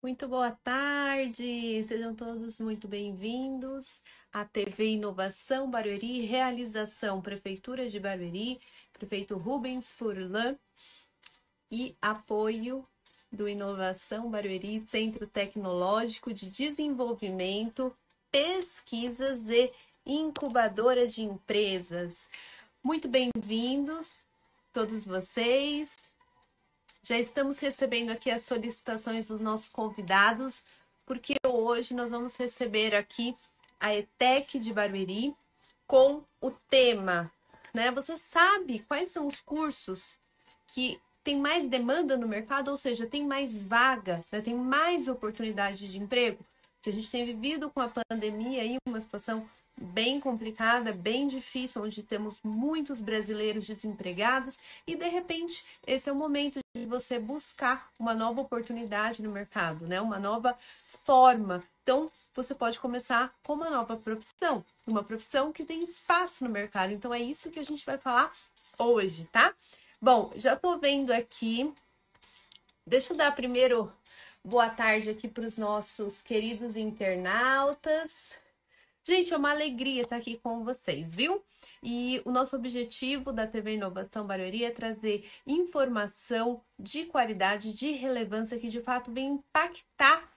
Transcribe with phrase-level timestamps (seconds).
[0.00, 4.00] Muito boa tarde, sejam todos muito bem-vindos
[4.32, 8.60] à TV Inovação Barueri, realização Prefeitura de Barueri,
[8.92, 10.56] prefeito Rubens Furlan
[11.68, 12.86] e apoio
[13.32, 17.92] do Inovação Barueri, Centro Tecnológico de Desenvolvimento,
[18.30, 19.72] Pesquisas e
[20.06, 22.30] Incubadora de Empresas.
[22.84, 24.24] Muito bem-vindos
[24.72, 26.16] todos vocês.
[27.08, 30.62] Já estamos recebendo aqui as solicitações dos nossos convidados,
[31.06, 33.34] porque hoje nós vamos receber aqui
[33.80, 35.34] a ETEC de Barueri
[35.86, 37.32] com o tema,
[37.72, 37.90] né?
[37.92, 40.18] Você sabe quais são os cursos
[40.66, 44.42] que tem mais demanda no mercado, ou seja, tem mais vaga, né?
[44.42, 46.44] tem mais oportunidade de emprego?
[46.82, 49.48] Que a gente tem vivido com a pandemia aí uma situação
[49.80, 56.16] bem complicada, bem difícil, onde temos muitos brasileiros desempregados e de repente esse é o
[56.16, 60.00] momento de você buscar uma nova oportunidade no mercado, né?
[60.00, 61.62] Uma nova forma.
[61.82, 66.92] Então, você pode começar com uma nova profissão, uma profissão que tem espaço no mercado.
[66.92, 68.30] Então, é isso que a gente vai falar
[68.78, 69.54] hoje, tá?
[70.00, 71.72] Bom, já tô vendo aqui.
[72.86, 73.92] Deixa eu dar primeiro
[74.44, 78.38] boa tarde aqui para os nossos queridos internautas.
[79.08, 81.42] Gente, é uma alegria estar aqui com vocês, viu?
[81.82, 88.58] E o nosso objetivo da TV Inovação Barueri é trazer informação de qualidade, de relevância,
[88.58, 90.30] que de fato vem impactar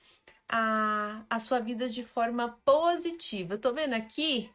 [0.48, 3.56] a, a sua vida de forma positiva.
[3.56, 4.50] Eu tô vendo aqui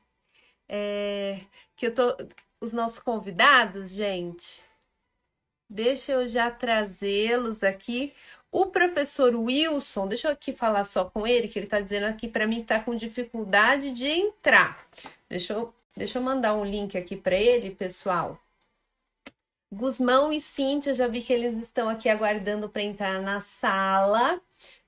[0.67, 1.43] é,
[1.77, 2.17] que eu tô.
[2.59, 4.65] Os nossos convidados, gente.
[5.69, 8.15] Deixa eu já trazê-los aqui.
[8.59, 12.27] O professor Wilson, deixa eu aqui falar só com ele, que ele está dizendo aqui
[12.27, 14.89] para mim que está com dificuldade de entrar.
[15.29, 18.41] Deixa eu, deixa eu mandar um link aqui para ele, pessoal.
[19.71, 24.41] Gusmão e Cíntia, já vi que eles estão aqui aguardando para entrar na sala.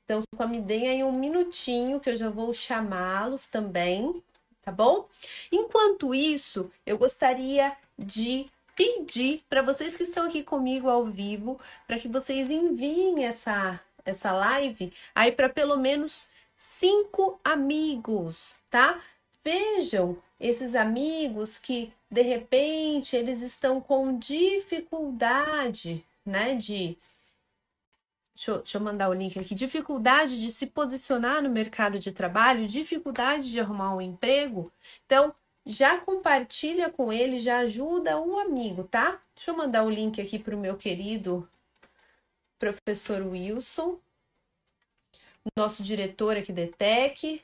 [0.02, 4.24] Então, só me deem aí um minutinho que eu já vou chamá-los também,
[4.62, 5.06] tá bom?
[5.52, 8.46] Enquanto isso, eu gostaria de
[8.78, 14.30] pedir para vocês que estão aqui comigo ao vivo, para que vocês enviem essa, essa
[14.30, 19.02] live aí para pelo menos cinco amigos, tá?
[19.42, 26.54] Vejam esses amigos que de repente eles estão com dificuldade, né?
[26.54, 26.96] De
[28.36, 29.52] Deixa eu, deixa eu, mandar o link aqui.
[29.52, 34.72] Dificuldade de se posicionar no mercado de trabalho, dificuldade de arrumar um emprego.
[35.04, 35.34] Então,
[35.68, 39.20] já compartilha com ele, já ajuda o amigo, tá?
[39.34, 41.46] Deixa eu mandar o link aqui para o meu querido
[42.58, 44.00] professor Wilson,
[45.54, 47.42] nosso diretor aqui da ETEC.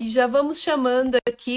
[0.00, 1.56] E já vamos chamando aqui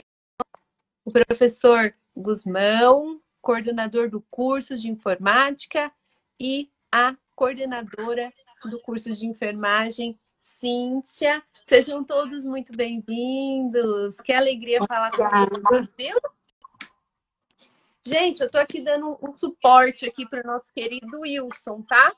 [1.03, 5.91] o professor Guzmão, coordenador do curso de informática,
[6.39, 8.31] e a coordenadora
[8.65, 11.43] do curso de enfermagem, Cíntia.
[11.67, 14.21] Sejam todos muito bem-vindos.
[14.21, 16.17] Que alegria falar com vocês, viu?
[18.05, 22.15] Gente, eu tô aqui dando um suporte aqui para o nosso querido Wilson, tá?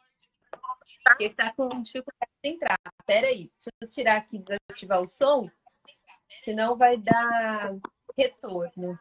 [1.19, 2.77] Ele está com dificuldade de entrar.
[3.07, 5.49] Pera aí, deixa eu tirar aqui, desativar o som,
[6.43, 7.75] senão vai dar
[8.15, 8.99] retorno.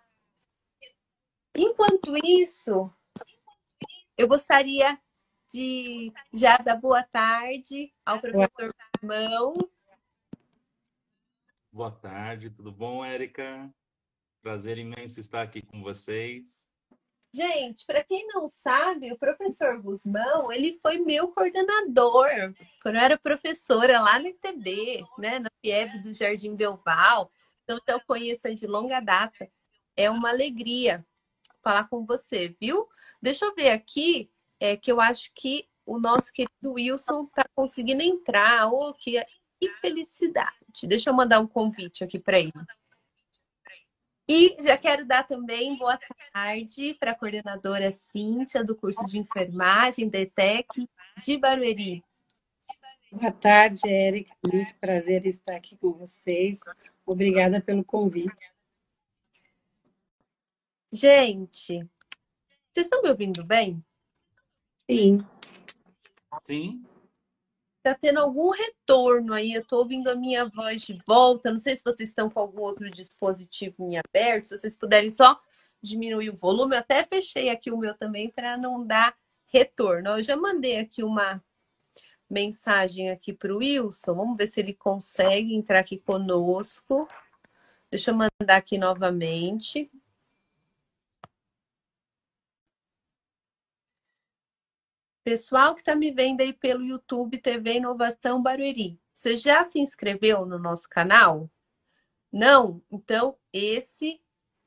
[1.54, 2.91] Enquanto isso,
[4.16, 4.98] eu gostaria
[5.53, 9.54] de já dar boa tarde ao professor Mão.
[11.78, 13.72] Boa tarde, tudo bom, Érica?
[14.43, 16.66] Prazer imenso estar aqui com vocês.
[17.33, 22.27] Gente, para quem não sabe, o professor Guzmão, ele foi meu coordenador
[22.83, 27.31] quando eu era professora lá no ITB, né, na FIEB do Jardim Belval.
[27.62, 29.49] Então, eu conheço de longa data.
[29.97, 31.06] É uma alegria
[31.62, 32.89] falar com você, viu?
[33.22, 34.28] Deixa eu ver aqui,
[34.59, 38.66] é que eu acho que o nosso querido Wilson está conseguindo entrar.
[38.66, 39.25] Oh, que,
[39.60, 40.68] que felicidade!
[40.87, 42.53] Deixa eu mandar um convite aqui para ele.
[44.28, 45.99] E já quero dar também boa
[46.33, 52.05] tarde para a coordenadora Cíntia, do curso de enfermagem da ETEC de Barueri.
[53.11, 54.34] Boa tarde, Érica.
[54.45, 56.60] Muito prazer estar aqui com vocês.
[57.07, 58.53] Obrigada pelo convite.
[60.92, 61.89] Gente,
[62.71, 63.83] vocês estão me ouvindo bem?
[64.86, 65.25] Sim.
[66.47, 66.84] Sim
[67.95, 69.53] tá tendo algum retorno aí.
[69.53, 71.51] Eu tô ouvindo a minha voz de volta.
[71.51, 74.49] Não sei se vocês estão com algum outro dispositivo em aberto.
[74.49, 75.41] Se vocês puderem só
[75.83, 79.15] diminuir o volume, eu até fechei aqui o meu também para não dar
[79.47, 80.11] retorno.
[80.11, 81.43] Eu já mandei aqui uma
[82.29, 84.15] mensagem aqui para o Wilson.
[84.15, 87.09] Vamos ver se ele consegue entrar aqui conosco.
[87.91, 89.91] Deixa eu mandar aqui novamente.
[95.30, 100.47] Pessoal que está me vendo aí pelo YouTube TV Inovação Barueri, você já se inscreveu
[100.47, 101.51] no nosso canal?
[102.33, 102.80] Não?
[102.91, 104.22] Então, esse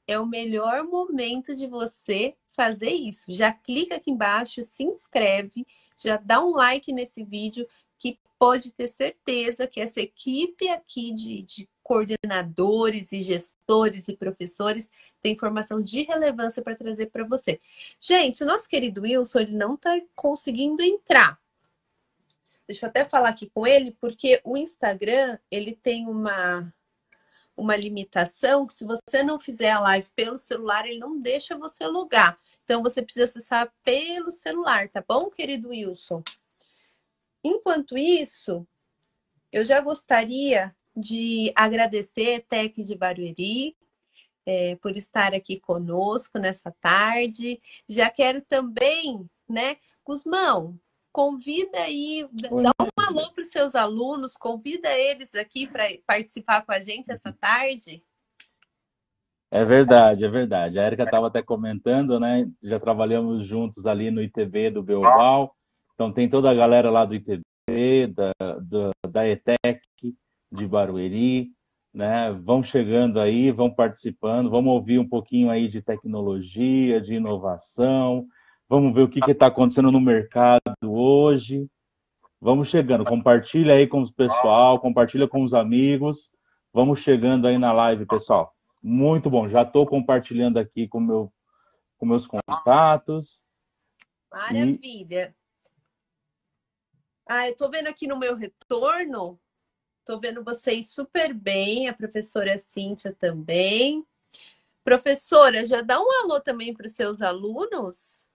[0.06, 3.34] é o melhor momento de você fazer isso.
[3.34, 5.66] Já clica aqui embaixo, se inscreve,
[5.98, 7.68] já dá um like nesse vídeo,
[7.98, 14.90] que pode ter certeza que essa equipe aqui de, de coordenadores e gestores e professores
[15.22, 17.60] tem informação de relevância para trazer para você.
[18.00, 21.38] Gente, o nosso querido Wilson, ele não está conseguindo entrar.
[22.66, 26.74] Deixa eu até falar aqui com ele, porque o Instagram, ele tem uma
[27.58, 32.40] uma limitação, se você não fizer a live pelo celular, ele não deixa você logar.
[32.64, 36.24] Então você precisa acessar pelo celular, tá bom, querido Wilson?
[37.44, 38.66] Enquanto isso,
[39.52, 43.76] eu já gostaria de agradecer Tec de Barueri
[44.46, 47.60] é, por estar aqui conosco nessa tarde.
[47.88, 50.80] Já quero também, né, Guzmão,
[51.12, 52.64] convida aí, Oi.
[52.64, 57.12] dá um alô para os seus alunos, convida eles aqui para participar com a gente
[57.12, 58.04] essa tarde.
[59.54, 60.80] É verdade, é verdade.
[60.80, 62.50] A Erika estava até comentando, né?
[62.64, 65.54] Já trabalhamos juntos ali no ITB do Belval.
[65.94, 67.44] Então tem toda a galera lá do ITB,
[68.16, 69.82] da, da, da ETEC,
[70.52, 71.50] de Barueri,
[71.94, 72.32] né?
[72.44, 78.28] Vão chegando aí, vão participando, vamos ouvir um pouquinho aí de tecnologia, de inovação,
[78.72, 81.70] Vamos ver o que está acontecendo no mercado hoje.
[82.40, 86.32] Vamos chegando, compartilha aí com o pessoal, compartilha com os amigos.
[86.72, 88.56] Vamos chegando aí na live, pessoal.
[88.82, 89.50] Muito bom.
[89.50, 91.34] Já estou compartilhando aqui com, meu,
[91.98, 93.44] com meus contatos.
[94.32, 95.36] Maravilha.
[95.36, 95.42] E...
[97.28, 99.38] Ah, eu estou vendo aqui no meu retorno.
[100.12, 104.06] Estou vendo vocês super bem, a professora Cíntia também.
[104.84, 108.26] Professora, já dá um alô também para os seus alunos?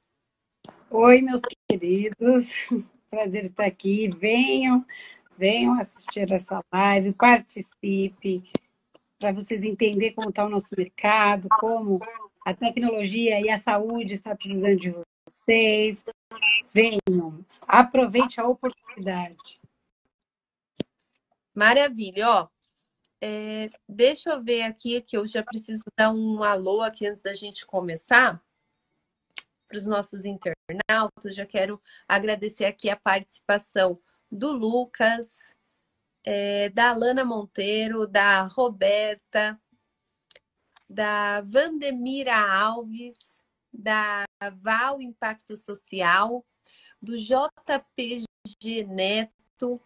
[0.90, 2.50] Oi, meus queridos,
[3.10, 4.08] prazer estar aqui.
[4.08, 4.86] Venham,
[5.36, 8.50] venham assistir essa live, participe,
[9.18, 12.00] para vocês entenderem como está o nosso mercado, como
[12.46, 14.94] a tecnologia e a saúde está precisando de
[15.26, 16.02] vocês.
[16.72, 19.60] Venham, aproveite a oportunidade.
[21.56, 22.48] Maravilha, ó.
[23.18, 27.32] É, deixa eu ver aqui que eu já preciso dar um alô aqui antes da
[27.32, 28.44] gente começar
[29.66, 31.34] para os nossos internautas.
[31.34, 33.98] Já quero agradecer aqui a participação
[34.30, 35.56] do Lucas,
[36.22, 39.58] é, da Alana Monteiro, da Roberta,
[40.86, 43.42] da Vandemira Alves,
[43.72, 44.24] da
[44.60, 46.44] Val Impacto Social,
[47.00, 49.80] do JPG Neto.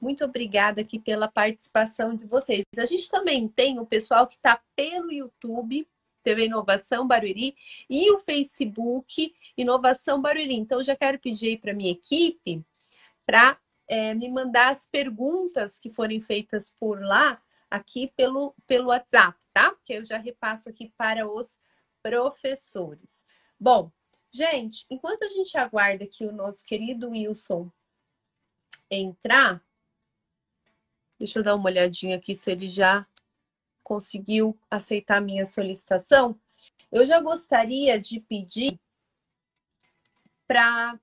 [0.00, 2.64] Muito obrigada aqui pela participação de vocês.
[2.78, 5.86] A gente também tem o pessoal que está pelo YouTube
[6.22, 7.54] TV Inovação Barueri
[7.88, 10.54] e o Facebook Inovação Barueri.
[10.54, 12.64] Então, já quero pedir aí para minha equipe
[13.24, 13.58] para
[13.88, 17.40] é, me mandar as perguntas que forem feitas por lá,
[17.70, 19.74] aqui pelo, pelo WhatsApp, tá?
[19.84, 21.58] Que eu já repasso aqui para os
[22.02, 23.26] professores.
[23.58, 23.90] Bom,
[24.30, 27.70] gente, enquanto a gente aguarda aqui o nosso querido Wilson
[28.90, 29.62] entrar,
[31.18, 33.06] deixa eu dar uma olhadinha aqui se ele já
[33.82, 36.38] conseguiu aceitar minha solicitação,
[36.90, 38.78] eu já gostaria de pedir
[40.46, 40.98] para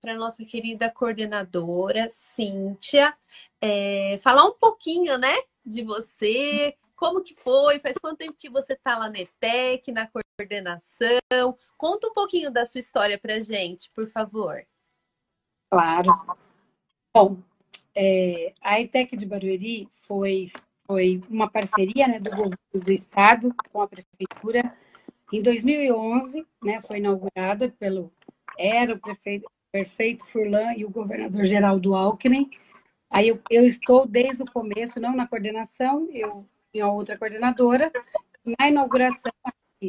[0.00, 3.16] para nossa querida coordenadora Cíntia
[3.58, 8.74] é, falar um pouquinho, né, de você, como que foi, faz quanto tempo que você
[8.74, 14.06] está lá na ETEC, na coordenação, conta um pouquinho da sua história para gente, por
[14.10, 14.62] favor.
[15.70, 16.10] Claro.
[17.14, 17.38] Bom,
[17.94, 20.50] é, a ETEC de Barueri foi
[20.86, 24.74] foi uma parceria né, do governo do estado com a prefeitura.
[25.32, 28.12] Em 2011, né, foi inaugurada pelo
[28.58, 32.50] era o prefeito, prefeito Furlan e o governador Geraldo Alckmin.
[33.10, 37.90] Aí eu, eu estou desde o começo, não na coordenação, eu tinha outra coordenadora.
[38.58, 39.32] Na inauguração,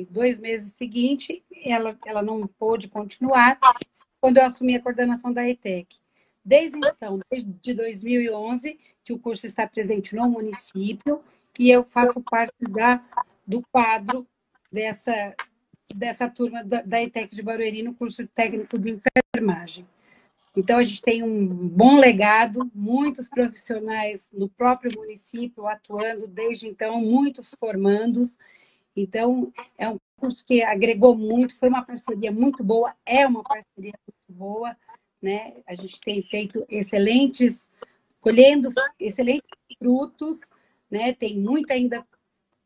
[0.10, 3.60] dois meses seguinte, ela, ela não pôde continuar,
[4.22, 5.98] quando eu assumi a coordenação da ETEC.
[6.46, 11.24] Desde então, desde 2011, que o curso está presente no município
[11.58, 13.04] e eu faço parte da,
[13.48, 14.28] do quadro
[14.72, 15.36] dessa,
[15.94, 19.88] dessa turma da, da ETEC de Barueri no curso técnico de enfermagem.
[20.56, 27.02] Então, a gente tem um bom legado, muitos profissionais no próprio município atuando desde então,
[27.02, 28.38] muitos formandos.
[28.96, 33.94] Então, é um curso que agregou muito, foi uma parceria muito boa, é uma parceria
[34.08, 34.78] muito boa
[35.22, 35.54] né?
[35.66, 37.70] A gente tem feito excelentes,
[38.20, 38.70] colhendo
[39.00, 40.42] excelentes frutos,
[40.90, 41.14] né?
[41.14, 42.06] Tem muito ainda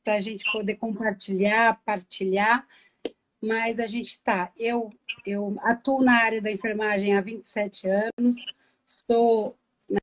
[0.03, 2.67] para a gente poder compartilhar, partilhar,
[3.41, 4.51] mas a gente está.
[4.57, 4.89] Eu,
[5.25, 8.35] eu atuo na área da enfermagem há 27 anos,
[8.85, 9.55] sou,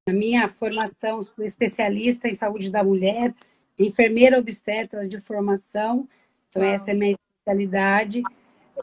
[0.07, 3.35] na minha formação, sou especialista em saúde da mulher,
[3.79, 6.09] enfermeira obstetra de formação,
[6.49, 8.23] então essa é a minha especialidade.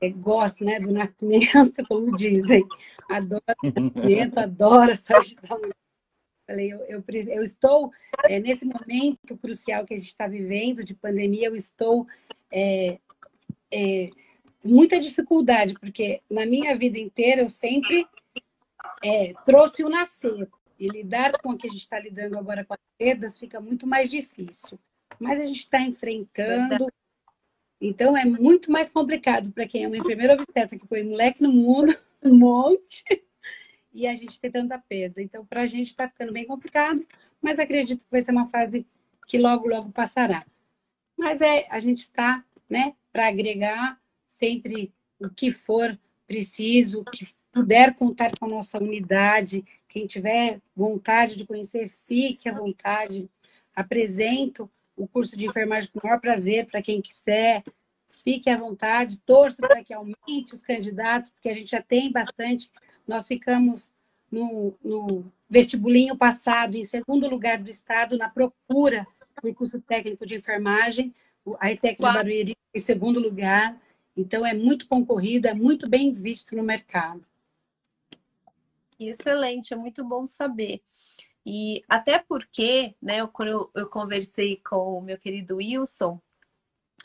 [0.01, 2.65] É, gosto né, do nascimento, como dizem.
[3.09, 4.91] Adoro nascimento, adoro
[5.51, 5.75] mulher.
[6.45, 7.91] Falei, eu, eu, eu estou
[8.25, 12.05] é, nesse momento crucial que a gente está vivendo de pandemia, eu estou
[12.51, 12.99] é,
[13.71, 14.09] é,
[14.63, 18.05] muita dificuldade, porque na minha vida inteira eu sempre
[19.03, 20.49] é, trouxe o nascer.
[20.79, 23.87] E lidar com o que a gente está lidando agora com as perdas fica muito
[23.87, 24.77] mais difícil.
[25.17, 26.91] Mas a gente está enfrentando.
[27.85, 31.51] Então é muito mais complicado para quem é uma enfermeira obstetra que põe moleque no
[31.51, 33.03] mundo, um monte
[33.93, 35.21] e a gente ter tanta perda.
[35.21, 37.05] Então, para a gente está ficando bem complicado,
[37.41, 38.87] mas acredito que vai ser uma fase
[39.27, 40.45] que logo, logo passará.
[41.17, 47.27] Mas é, a gente está, né, para agregar sempre o que for preciso, o que
[47.51, 53.29] puder contar com a nossa unidade, quem tiver vontade de conhecer, fique à vontade.
[53.75, 57.63] Apresento o curso de enfermagem com o maior prazer para quem quiser.
[58.23, 62.71] Fique à vontade, torço para que aumente os candidatos, porque a gente já tem bastante
[63.07, 63.93] nós ficamos
[64.31, 69.05] no, no vestibulinho passado em segundo lugar do estado na procura
[69.41, 71.13] do curso técnico de enfermagem.
[71.59, 73.79] A ETEC de Barueri em segundo lugar.
[74.15, 77.25] Então, é muito concorrido, é muito bem visto no mercado.
[78.99, 80.81] Excelente, é muito bom saber.
[81.45, 86.19] E até porque, né, quando eu, eu conversei com o meu querido Wilson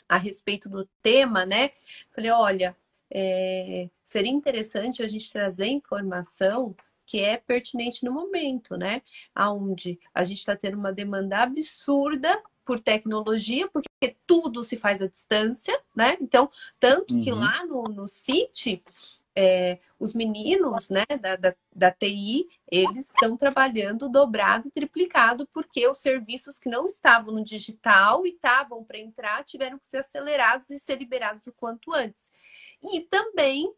[0.07, 1.71] a respeito do tema, né,
[2.11, 2.75] falei, olha,
[3.11, 9.01] é, seria interessante a gente trazer informação que é pertinente no momento, né?
[9.35, 15.07] Onde a gente está tendo uma demanda absurda por tecnologia, porque tudo se faz à
[15.07, 16.17] distância, né?
[16.21, 17.21] Então, tanto uhum.
[17.21, 18.83] que lá no, no CIT,
[19.35, 25.87] é, os meninos né, da, da, da TI, eles estão trabalhando dobrado e triplicado, porque
[25.87, 30.69] os serviços que não estavam no digital e estavam para entrar tiveram que ser acelerados
[30.69, 32.31] e ser liberados o quanto antes.
[32.93, 33.71] E também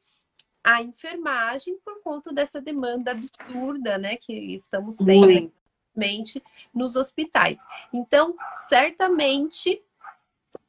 [0.63, 5.51] a enfermagem por conta dessa demanda absurda né, que estamos tendo
[5.96, 6.41] mente
[6.74, 7.60] nos hospitais.
[7.93, 9.84] Então, certamente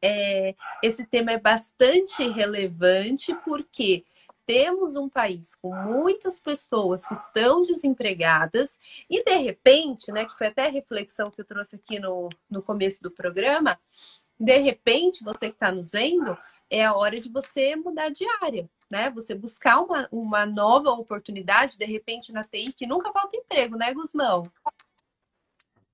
[0.01, 4.05] é, esse tema é bastante relevante porque
[4.47, 10.49] temos um país com muitas pessoas que estão desempregadas e de repente, né, que foi
[10.49, 13.79] até a reflexão que eu trouxe aqui no, no começo do programa,
[14.43, 16.37] de repente, você que está nos vendo,
[16.69, 19.09] é a hora de você mudar de área, né?
[19.11, 23.95] Você buscar uma, uma nova oportunidade, de repente, na TI, que nunca falta emprego, né,
[23.95, 24.51] Guzmão?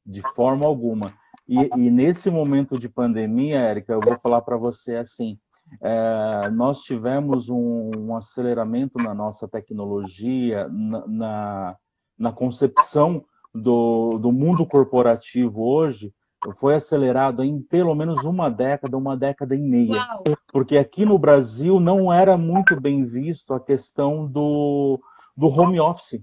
[0.06, 1.12] De forma alguma.
[1.46, 5.38] E, e nesse momento de pandemia, Érica, eu vou falar para você assim,
[5.80, 11.76] é, nós tivemos um, um, aceleramento na nossa tecnologia, na, na,
[12.18, 16.12] na concepção do, do, mundo corporativo hoje,
[16.58, 19.96] foi acelerado em pelo menos uma década, uma década e meia.
[19.96, 20.24] Uau.
[20.52, 25.00] Porque aqui no Brasil não era muito bem visto a questão do,
[25.36, 26.20] do home office.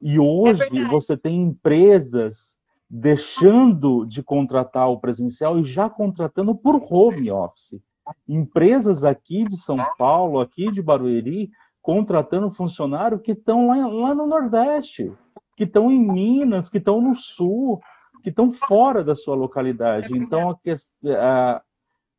[0.00, 2.56] E hoje é você tem empresas
[2.88, 7.80] deixando de contratar o presencial e já contratando por home office
[8.28, 11.50] empresas aqui de São Paulo, aqui de Barueri,
[11.82, 15.12] contratando funcionário que estão lá, lá no Nordeste,
[15.56, 17.80] que estão em Minas, que estão no Sul,
[18.22, 20.16] que estão fora da sua localidade.
[20.16, 20.56] Então, a,
[21.14, 21.62] a,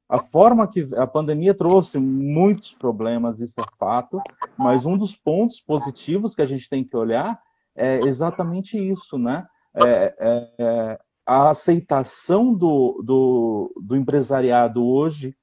[0.09, 4.21] a forma que a pandemia trouxe muitos problemas, isso é fato,
[4.57, 7.37] mas um dos pontos positivos que a gente tem que olhar
[7.75, 9.45] é exatamente isso, né?
[9.75, 15.35] É, é, é a aceitação do, do, do empresariado hoje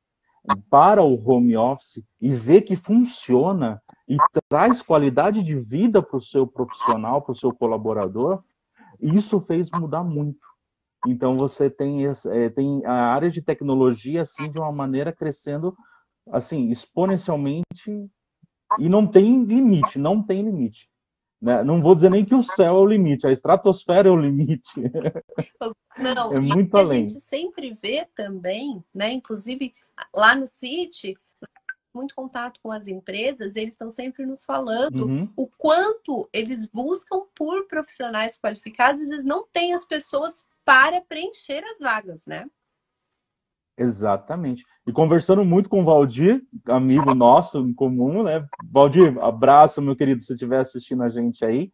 [0.68, 4.16] para o home office e ver que funciona e
[4.48, 8.42] traz qualidade de vida para o seu profissional, para o seu colaborador,
[9.00, 10.46] isso fez mudar muito.
[11.06, 15.74] Então você tem, é, tem a área de tecnologia assim de uma maneira crescendo
[16.30, 18.08] assim exponencialmente
[18.78, 20.88] e não tem limite, não tem limite.
[21.44, 21.62] Né?
[21.62, 24.80] Não vou dizer nem que o céu é o limite, a estratosfera é o limite.
[25.98, 27.04] Não, é muito além.
[27.04, 29.12] A gente sempre vê também, né?
[29.12, 29.74] Inclusive
[30.14, 31.14] lá no City,
[31.94, 35.28] muito contato com as empresas, eles estão sempre nos falando uhum.
[35.36, 41.62] o quanto eles buscam por profissionais qualificados, às vezes não tem as pessoas para preencher
[41.62, 42.46] as vagas, né?
[43.76, 44.64] Exatamente.
[44.86, 48.46] E conversando muito com o Valdir, amigo nosso em comum, né?
[48.70, 51.72] Valdir, abraço, meu querido, se estiver assistindo a gente aí.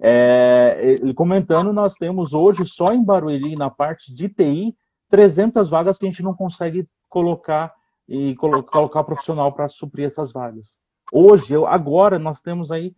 [0.00, 4.74] É, ele comentando, nós temos hoje, só em Barueri, na parte de TI,
[5.10, 7.72] 300 vagas que a gente não consegue colocar
[8.08, 10.76] e colocar profissional para suprir essas vagas.
[11.12, 12.94] Hoje, eu, agora, nós temos aí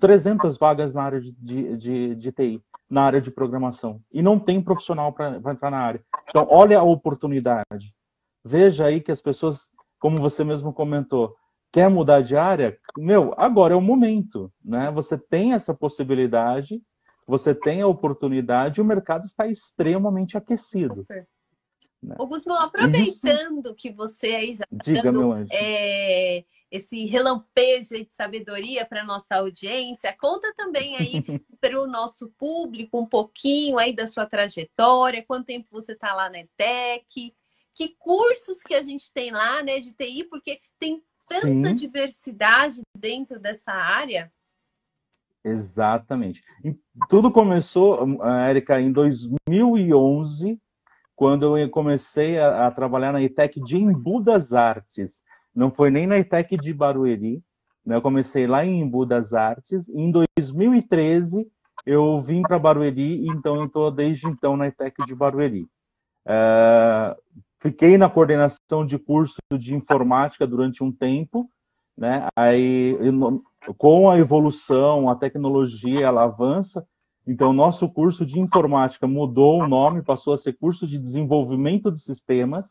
[0.00, 4.38] 300 vagas na área de, de, de, de TI, na área de programação, e não
[4.38, 6.02] tem profissional para entrar na área.
[6.28, 7.94] Então, olha a oportunidade.
[8.44, 11.34] Veja aí que as pessoas, como você mesmo comentou,
[11.72, 12.76] quer mudar de área?
[12.98, 14.90] Meu, agora é o momento, né?
[14.90, 16.82] Você tem essa possibilidade,
[17.26, 20.96] você tem a oportunidade, o mercado está extremamente aquecido.
[20.96, 21.26] Super.
[22.02, 22.16] Né?
[22.18, 23.74] Ô, Guzmão, aproveitando Isso...
[23.76, 30.16] que você aí já está Diga, dando é, esse relampejo de sabedoria para nossa audiência,
[30.18, 31.22] conta também aí
[31.60, 36.30] para o nosso público um pouquinho aí da sua trajetória, quanto tempo você está lá
[36.30, 37.34] na ETEC,
[37.74, 41.74] que cursos que a gente tem lá, né, de TI, porque tem tanta Sim.
[41.74, 44.32] diversidade dentro dessa área.
[45.44, 46.42] Exatamente.
[46.64, 46.74] E
[47.08, 47.98] tudo começou,
[48.46, 50.58] Érica, em 2011,
[51.14, 55.22] quando eu comecei a, a trabalhar na ITEC de Embu das Artes.
[55.54, 57.42] Não foi nem na ITEC de Barueri,
[57.84, 57.96] né?
[57.96, 59.88] eu comecei lá em Embu das Artes.
[59.88, 61.46] Em 2013,
[61.84, 65.68] eu vim para Barueri, então eu estou desde então na ITEC de Barueri.
[66.24, 71.50] Uh, fiquei na coordenação de curso de informática durante um tempo,
[71.96, 72.26] né?
[72.36, 72.96] Aí,
[73.76, 76.86] com a evolução, a tecnologia, ela avança,
[77.26, 82.00] então, nosso curso de informática mudou o nome, passou a ser curso de desenvolvimento de
[82.00, 82.64] sistemas,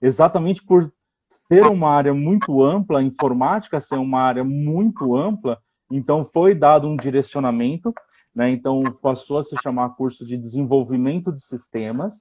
[0.00, 0.92] exatamente por
[1.48, 5.58] ser uma área muito ampla, a informática ser uma área muito ampla,
[5.90, 7.92] então foi dado um direcionamento,
[8.34, 8.50] né?
[8.50, 12.12] Então, passou a se chamar curso de desenvolvimento de sistemas,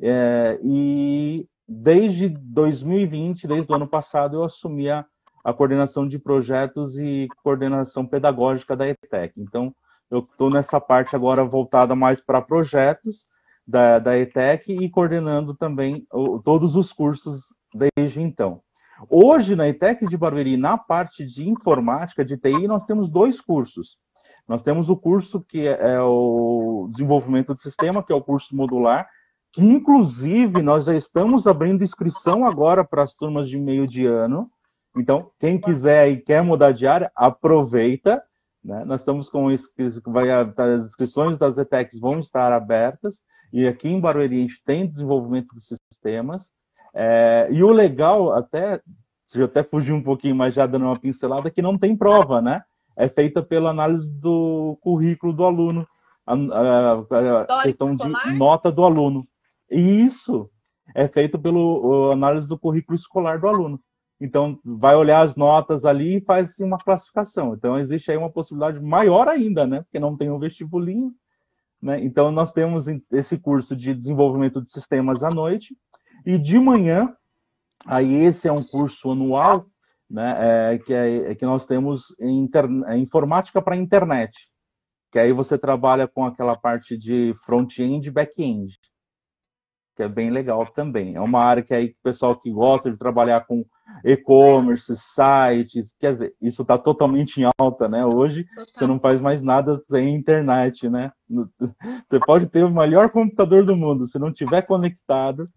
[0.00, 5.04] é, e desde 2020, desde o ano passado, eu assumi a,
[5.42, 9.34] a coordenação de projetos e coordenação pedagógica da ETEC.
[9.40, 9.74] Então,
[10.10, 13.26] eu estou nessa parte agora voltada mais para projetos
[13.66, 17.42] da, da ETEC e coordenando também o, todos os cursos
[17.74, 18.60] desde então.
[19.08, 23.96] Hoje, na ETEC de Barueri, na parte de informática, de TI, nós temos dois cursos.
[24.46, 28.56] Nós temos o curso que é, é o desenvolvimento de sistema, que é o curso
[28.56, 29.08] modular,
[29.52, 34.50] que inclusive nós já estamos abrindo inscrição agora para as turmas de meio de ano.
[34.96, 38.22] Então, quem quiser e quer mudar de área, aproveita
[38.68, 38.84] né?
[38.84, 39.46] Nós estamos com
[40.06, 43.18] vai, as inscrições das ETECs vão estar abertas,
[43.52, 46.50] e aqui em Barueri a gente tem desenvolvimento de sistemas.
[47.00, 48.80] É, e o legal, até,
[49.24, 52.42] se eu até fugir um pouquinho, mas já dando uma pincelada, que não tem prova,
[52.42, 52.64] né?
[52.96, 55.86] É feita pela análise do currículo do aluno,
[56.26, 59.24] a, a, a questão de nota do aluno.
[59.70, 60.50] E isso
[60.92, 63.80] é feito pela análise do currículo escolar do aluno.
[64.20, 67.54] Então, vai olhar as notas ali e faz assim, uma classificação.
[67.54, 69.82] Então, existe aí uma possibilidade maior ainda, né?
[69.82, 71.12] Porque não tem um vestibulinho.
[71.80, 72.02] Né?
[72.02, 75.76] Então, nós temos esse curso de desenvolvimento de sistemas à noite.
[76.24, 77.14] E de manhã,
[77.86, 79.66] aí esse é um curso anual,
[80.10, 80.74] né?
[80.74, 82.48] É, que, é, é que nós temos em
[82.86, 84.48] é informática para internet.
[85.12, 88.78] Que aí você trabalha com aquela parte de front-end e back-end.
[89.96, 91.16] Que é bem legal também.
[91.16, 93.64] É uma área que aí o pessoal que gosta de trabalhar com
[94.04, 98.04] e-commerce, sites, quer dizer, isso está totalmente em alta, né?
[98.04, 98.66] Hoje Total.
[98.74, 101.10] você não faz mais nada sem internet, né?
[101.28, 105.48] Você pode ter o melhor computador do mundo, se não tiver conectado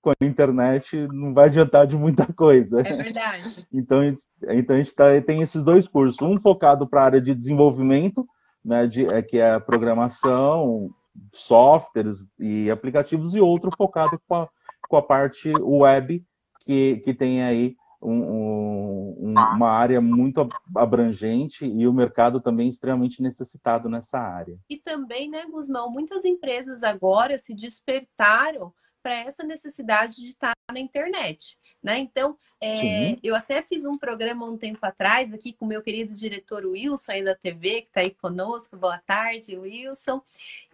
[0.00, 2.80] com a internet, não vai adiantar de muita coisa.
[2.80, 3.66] É verdade.
[3.72, 7.34] Então, então a gente tá, tem esses dois cursos, um focado para a área de
[7.34, 8.26] desenvolvimento,
[8.64, 10.90] né, de, é, que é programação,
[11.32, 14.48] softwares e aplicativos, e outro focado com a,
[14.88, 16.22] com a parte web,
[16.64, 23.22] que, que tem aí um, um, uma área muito abrangente e o mercado também extremamente
[23.22, 24.58] necessitado nessa área.
[24.68, 30.80] E também, né, Guzmão, muitas empresas agora se despertaram para essa necessidade de estar na
[30.80, 31.58] internet.
[31.82, 31.98] Né?
[31.98, 36.14] Então, é, eu até fiz um programa um tempo atrás aqui com o meu querido
[36.14, 38.76] diretor Wilson aí da TV, que está aí conosco.
[38.76, 40.20] Boa tarde, Wilson.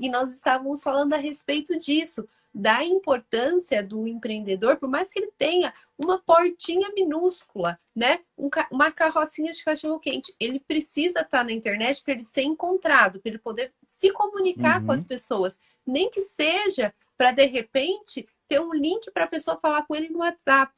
[0.01, 5.31] E nós estávamos falando a respeito disso, da importância do empreendedor, por mais que ele
[5.37, 8.21] tenha uma portinha minúscula, né?
[8.37, 13.21] Um, uma carrocinha de cachorro quente, ele precisa estar na internet para ele ser encontrado,
[13.21, 14.87] para ele poder se comunicar uhum.
[14.87, 19.59] com as pessoas, nem que seja para de repente ter um link para a pessoa
[19.59, 20.73] falar com ele no WhatsApp.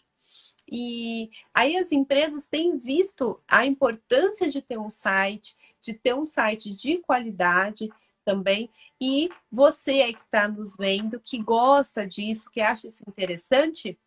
[0.71, 6.25] E aí as empresas têm visto a importância de ter um site, de ter um
[6.25, 7.89] site de qualidade
[8.25, 8.71] também.
[9.01, 13.99] E você aí que está nos vendo, que gosta disso, que acha isso interessante,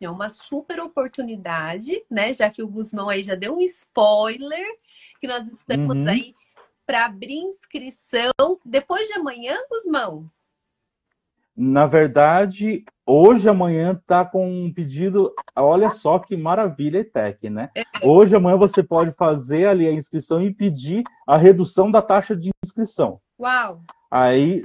[0.00, 2.32] é uma super oportunidade, né?
[2.32, 4.66] Já que o Guzmão aí já deu um spoiler,
[5.20, 6.08] que nós estamos uhum.
[6.08, 6.34] aí
[6.86, 8.32] para abrir inscrição
[8.64, 10.30] depois de amanhã, Guzmão?
[11.56, 15.32] Na verdade, hoje, amanhã, está com um pedido.
[15.54, 17.70] Olha só que maravilha, ETEC, né?
[17.76, 17.82] É.
[18.02, 22.50] Hoje, amanhã, você pode fazer ali a inscrição e pedir a redução da taxa de
[22.64, 23.20] inscrição.
[23.38, 23.82] Uau!
[24.10, 24.64] Aí,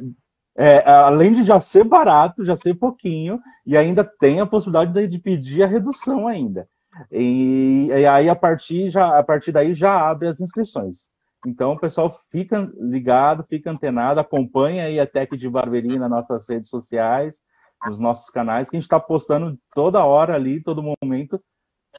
[0.57, 5.19] é, além de já ser barato, já ser pouquinho, e ainda tem a possibilidade de
[5.19, 6.67] pedir a redução ainda.
[7.11, 11.09] E, e aí, a partir, já, a partir daí, já abre as inscrições.
[11.45, 16.69] Então, pessoal fica ligado, fica antenado, acompanha aí a Tech de Barberim nas nossas redes
[16.69, 17.37] sociais,
[17.85, 21.41] nos nossos canais, que a gente está postando toda hora ali, todo momento.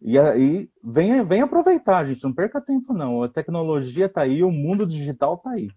[0.02, 3.22] E aí, vem, vem aproveitar, gente, não perca tempo não.
[3.22, 5.68] A tecnologia está aí, o mundo digital está aí.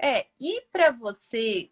[0.00, 1.70] É, e para você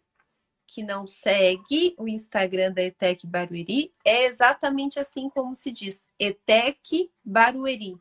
[0.67, 7.11] que não segue o Instagram da ETEC Barueri, é exatamente assim como se diz, ETEC
[7.23, 7.99] Barueri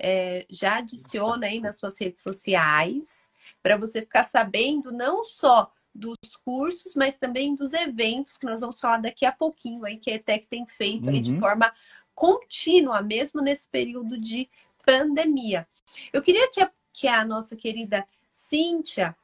[0.00, 3.30] é, já adiciona aí nas suas redes sociais
[3.62, 8.80] para você ficar sabendo não só dos cursos, mas também dos eventos que nós vamos
[8.80, 11.10] falar daqui a pouquinho aí que a ETEC tem feito uhum.
[11.10, 11.40] aí de uhum.
[11.40, 11.72] forma
[12.14, 14.48] contínua, mesmo nesse período de
[14.84, 15.66] pandemia.
[16.12, 19.16] Eu queria que a, que a nossa querida Cíntia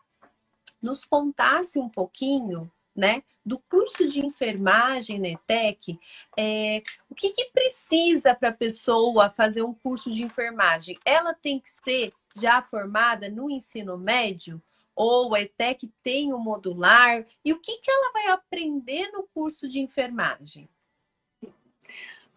[0.83, 5.99] nos contasse um pouquinho né, do curso de enfermagem na ETEC,
[6.37, 10.99] é, o que, que precisa para a pessoa fazer um curso de enfermagem?
[11.05, 14.63] Ela tem que ser já formada no ensino médio?
[14.95, 17.25] Ou a ETEC tem o um modular?
[17.45, 20.69] E o que, que ela vai aprender no curso de enfermagem?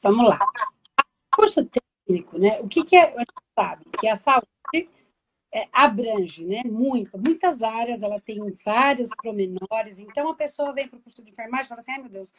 [0.01, 0.39] Vamos lá.
[1.33, 2.59] O curso técnico, né?
[2.59, 3.85] O que, que é, a gente sabe?
[3.97, 4.47] Que a saúde
[5.51, 9.99] é, abrange né, muito, muitas áreas, ela tem vários promenores.
[9.99, 12.33] Então, a pessoa vem para o curso de enfermagem e fala assim: ai meu Deus,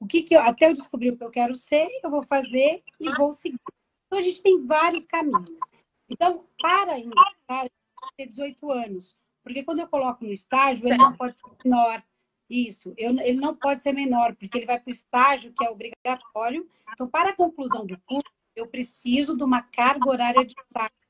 [0.00, 2.82] o que, que eu, até eu descobrir o que eu quero ser, eu vou fazer
[3.00, 3.58] e vou seguir.
[4.06, 5.60] Então, a gente tem vários caminhos.
[6.08, 7.68] Então, para ingressar,
[8.16, 12.02] ter 18 anos, porque quando eu coloco no estágio, ele não pode ser menor.
[12.48, 15.70] Isso, eu, ele não pode ser menor, porque ele vai para o estágio que é
[15.70, 16.68] obrigatório.
[16.92, 21.05] Então, para a conclusão do curso, eu preciso de uma carga horária de estágio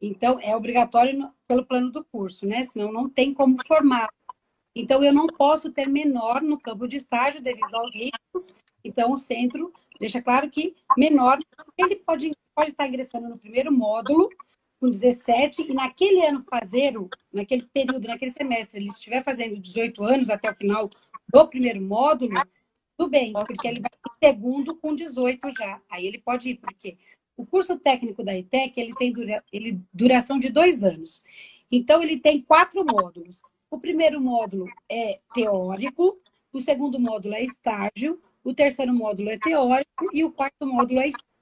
[0.00, 2.62] então, é obrigatório pelo plano do curso, né?
[2.62, 4.08] Senão não tem como formar.
[4.74, 8.54] Então, eu não posso ter menor no campo de estágio devido aos riscos.
[8.84, 11.38] Então, o centro deixa claro que menor,
[11.78, 14.28] ele pode, pode estar ingressando no primeiro módulo,
[14.80, 16.92] com 17, e naquele ano fazer,
[17.32, 20.90] naquele período, naquele semestre, ele estiver fazendo 18 anos até o final
[21.32, 22.34] do primeiro módulo,
[22.96, 25.80] tudo bem, porque ele vai para segundo com 18 já.
[25.90, 26.98] Aí ele pode ir, porque
[27.36, 31.22] o curso técnico da ETEC ele tem dura, ele, duração de dois anos.
[31.70, 33.42] Então, ele tem quatro módulos.
[33.70, 36.18] O primeiro módulo é teórico,
[36.52, 41.08] o segundo módulo é estágio, o terceiro módulo é teórico e o quarto módulo é
[41.08, 41.34] estágio.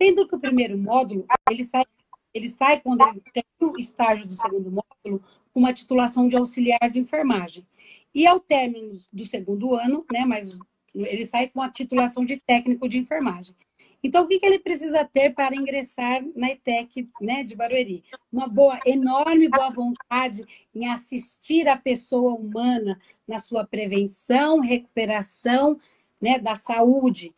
[0.00, 1.84] Sendo que o primeiro módulo, ele sai,
[2.32, 6.88] ele sai quando ele tem o estágio do segundo módulo com uma titulação de auxiliar
[6.90, 7.66] de enfermagem.
[8.14, 10.50] E ao término do segundo ano, né, mas
[10.94, 13.54] ele sai com a titulação de técnico de enfermagem.
[14.02, 18.02] Então, o que, que ele precisa ter para ingressar na ETEC né, de Barueri?
[18.32, 25.78] Uma boa, enorme boa vontade em assistir a pessoa humana na sua prevenção, recuperação
[26.20, 27.34] né, da saúde.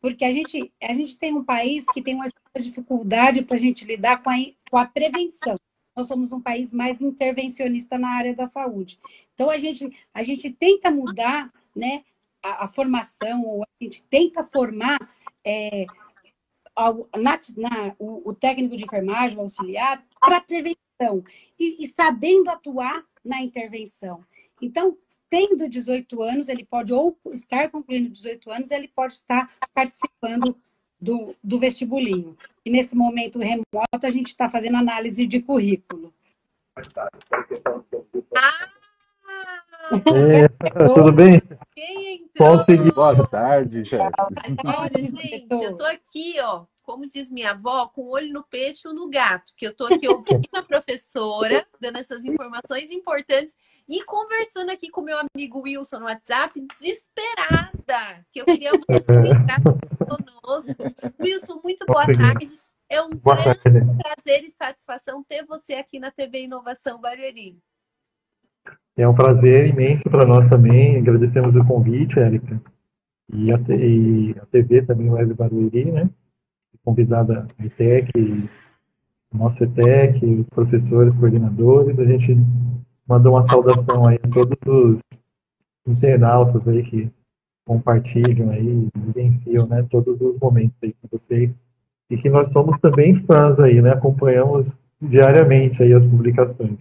[0.00, 2.26] Porque a gente, a gente tem um país que tem uma
[2.60, 4.36] dificuldade para a gente lidar com a,
[4.70, 5.58] com a prevenção.
[5.96, 8.98] Nós somos um país mais intervencionista na área da saúde.
[9.32, 12.04] Então, a gente, a gente tenta mudar né,
[12.42, 14.98] a, a formação, ou a gente tenta formar
[15.44, 15.86] é,
[17.16, 21.24] na, na, o, o, técnico de enfermagem, o auxiliar, para prevenção
[21.58, 24.24] e, e sabendo atuar na intervenção.
[24.60, 24.96] Então,
[25.30, 30.56] tendo 18 anos, ele pode ou estar concluindo 18 anos, ele pode estar participando
[31.00, 32.36] do, do vestibulinho.
[32.64, 36.12] E nesse momento remoto, a gente está fazendo análise de currículo.
[38.36, 38.83] Ah!
[39.90, 40.48] É,
[40.94, 41.42] tudo bem?
[41.74, 42.64] Quem entrou?
[42.64, 42.92] seguir.
[42.92, 44.10] Boa tarde, chefe.
[44.64, 48.86] Olha, gente, eu tô aqui, ó, como diz minha avó, com o olho no peixe
[48.88, 53.54] ou no gato, que eu tô aqui ouvindo a professora, dando essas informações importantes
[53.88, 59.60] e conversando aqui com meu amigo Wilson no WhatsApp, desesperada, que eu queria muito entrar
[59.62, 60.74] conosco.
[61.20, 62.46] Wilson, muito boa tarde.
[62.88, 67.58] É um grande prazer e satisfação ter você aqui na TV Inovação Barueri.
[68.96, 70.98] É um prazer imenso para nós também.
[70.98, 72.60] Agradecemos o convite, Érica.
[73.32, 76.08] E a, e a TV também, Web Barueri, né?
[76.84, 78.12] Convidada a ETEC,
[79.32, 81.98] nosso ETEC, os professores, coordenadores.
[81.98, 82.36] A gente
[83.08, 84.98] manda uma saudação aí a todos os
[85.86, 87.10] internautas aí que
[87.66, 89.84] compartilham aí, vivenciam, né?
[89.90, 91.50] Todos os momentos aí com vocês.
[92.10, 93.90] E que nós somos também fãs aí, né?
[93.90, 96.78] Acompanhamos diariamente aí as publicações.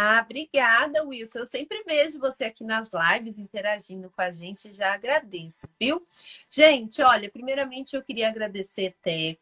[0.00, 1.40] Ah, obrigada, Wilson.
[1.40, 6.06] Eu sempre vejo você aqui nas lives interagindo com a gente, já agradeço, viu?
[6.48, 9.40] Gente, olha, primeiramente eu queria agradecer Tec,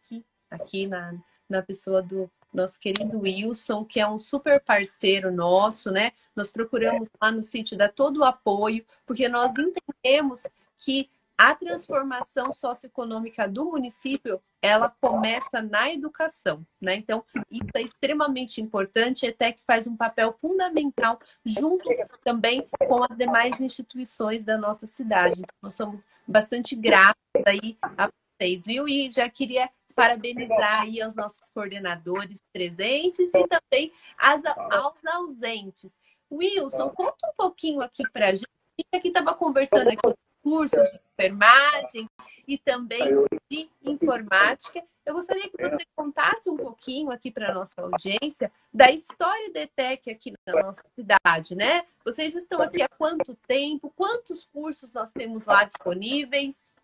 [0.50, 1.14] aqui na,
[1.46, 6.12] na pessoa do nosso querido Wilson, que é um super parceiro nosso, né?
[6.34, 10.46] Nós procuramos lá no sítio dar todo o apoio, porque nós entendemos
[10.78, 16.94] que a transformação socioeconômica do município, ela começa na educação, né?
[16.94, 21.88] Então, isso é extremamente importante, a ETEC faz um papel fundamental junto
[22.24, 25.42] também com as demais instituições da nossa cidade.
[25.60, 28.88] Nós somos bastante gratos aí a vocês, viu?
[28.88, 35.98] E já queria parabenizar aí aos nossos coordenadores presentes e também as, aos ausentes.
[36.30, 38.46] Wilson, conta um pouquinho aqui para a gente.
[38.46, 40.06] A gente aqui estava conversando aqui
[40.46, 42.08] cursos de enfermagem
[42.46, 44.80] e também de informática.
[45.04, 49.62] Eu gostaria que você contasse um pouquinho aqui para a nossa audiência da história da
[49.62, 51.82] ETEC aqui na nossa cidade, né?
[52.04, 53.92] Vocês estão aqui há quanto tempo?
[53.96, 56.76] Quantos cursos nós temos lá disponíveis?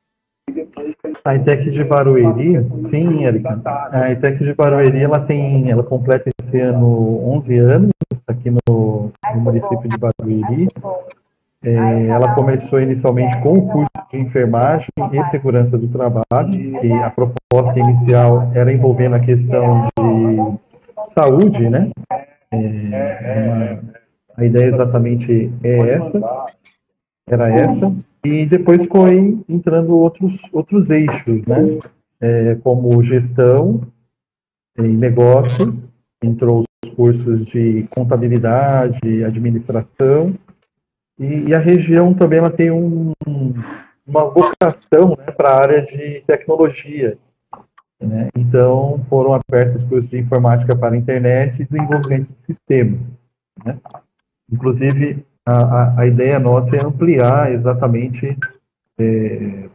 [1.24, 2.54] A ETEC de Barueri,
[2.90, 3.62] sim, Erika.
[3.92, 7.90] A ETEC de Barueri, ela tem, ela completa esse ano 11 anos
[8.26, 10.68] aqui no, no município de Barueri.
[11.64, 16.24] É, ela começou inicialmente com o curso de enfermagem e segurança do trabalho,
[16.84, 21.90] e a proposta inicial era envolvendo a questão de saúde, né?
[22.50, 23.78] É,
[24.36, 26.46] a ideia exatamente é essa,
[27.28, 27.94] era essa,
[28.24, 31.78] e depois foi entrando outros, outros eixos, né?
[32.20, 33.82] É, como gestão
[34.78, 35.74] em negócios,
[36.22, 40.34] entrou os cursos de contabilidade, administração,
[41.22, 43.12] e, e, a região também ela tem um,
[44.06, 47.16] uma vocação né, para a área de tecnologia.
[48.00, 48.28] Né?
[48.36, 53.00] Então, foram abertos cursos de informática para a internet e desenvolvimento de sistemas.
[53.64, 53.78] Né?
[54.50, 58.36] Inclusive, a, a, ideia nossa é ampliar exatamente
[58.98, 59.68] é,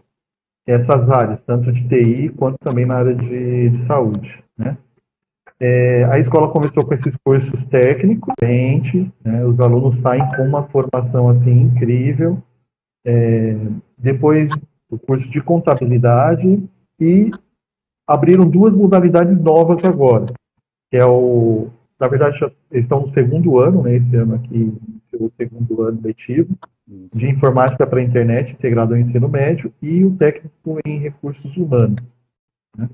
[0.66, 4.44] essas áreas, tanto de TI quanto também na área de, de saúde.
[4.58, 4.78] Né?
[5.60, 10.64] É, a escola começou com esses cursos técnicos, gente, né, os alunos saem com uma
[10.68, 12.38] formação assim incrível.
[13.06, 13.56] É,
[13.98, 14.52] depois,
[14.90, 16.64] o curso de contabilidade
[17.00, 17.32] e
[18.06, 20.28] abriram duas modalidades novas agora,
[20.92, 24.78] que é o, na verdade, já estão no segundo ano, né, esse ano aqui,
[25.20, 26.56] o segundo ano letivo,
[26.88, 32.02] de informática para a internet integrado ao ensino médio e o técnico em recursos humanos.
[32.78, 32.88] Né.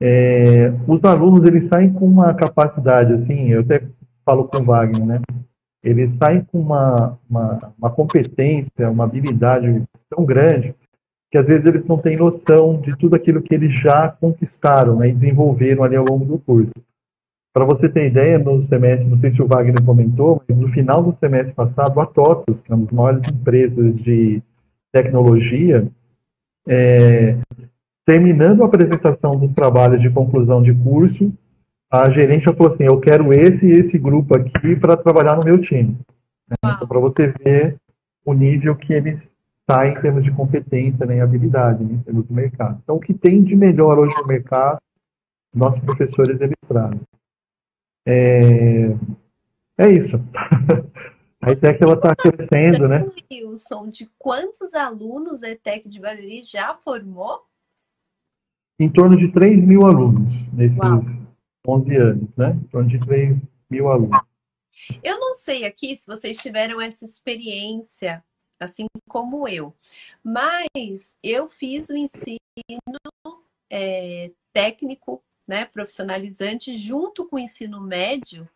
[0.00, 3.82] É, os alunos eles saem com uma capacidade assim, eu até
[4.24, 5.20] falo com o Wagner, né?
[5.82, 10.74] Eles saem com uma, uma, uma competência, uma habilidade tão grande
[11.30, 15.08] que às vezes eles não têm noção de tudo aquilo que eles já conquistaram né,
[15.08, 16.72] e desenvolveram ali ao longo do curso.
[17.52, 21.02] Para você ter ideia, no semestre, não sei se o Wagner comentou, mas no final
[21.02, 24.42] do semestre passado, a TOTUS, que é uma das maiores empresas de
[24.92, 25.88] tecnologia,
[26.68, 27.38] é,
[28.06, 31.32] terminando a apresentação dos trabalhos de conclusão de curso,
[31.90, 35.60] a gerente falou assim: Eu quero esse e esse grupo aqui para trabalhar no meu
[35.60, 35.98] time.
[36.50, 37.76] Então, para você ver
[38.24, 39.28] o nível que eles
[39.68, 42.80] saem em termos de competência né, e habilidade né, em termos do mercado.
[42.82, 44.78] Então, o que tem de melhor hoje no mercado,
[45.52, 47.00] nossos professores eles trazem.
[48.06, 48.94] É,
[49.78, 50.16] é isso.
[51.42, 53.06] A ETEC está crescendo, né?
[53.30, 57.45] Wilson, de quantos alunos a ETEC de Barueri já formou?
[58.78, 61.02] Em torno de 3 mil alunos nesses Uau.
[61.66, 62.50] 11 anos, né?
[62.50, 64.20] Em torno de 3 mil alunos.
[65.02, 68.22] Eu não sei aqui se vocês tiveram essa experiência,
[68.60, 69.74] assim como eu,
[70.22, 72.38] mas eu fiz o ensino
[73.70, 78.48] é, técnico, né, profissionalizante, junto com o ensino médio.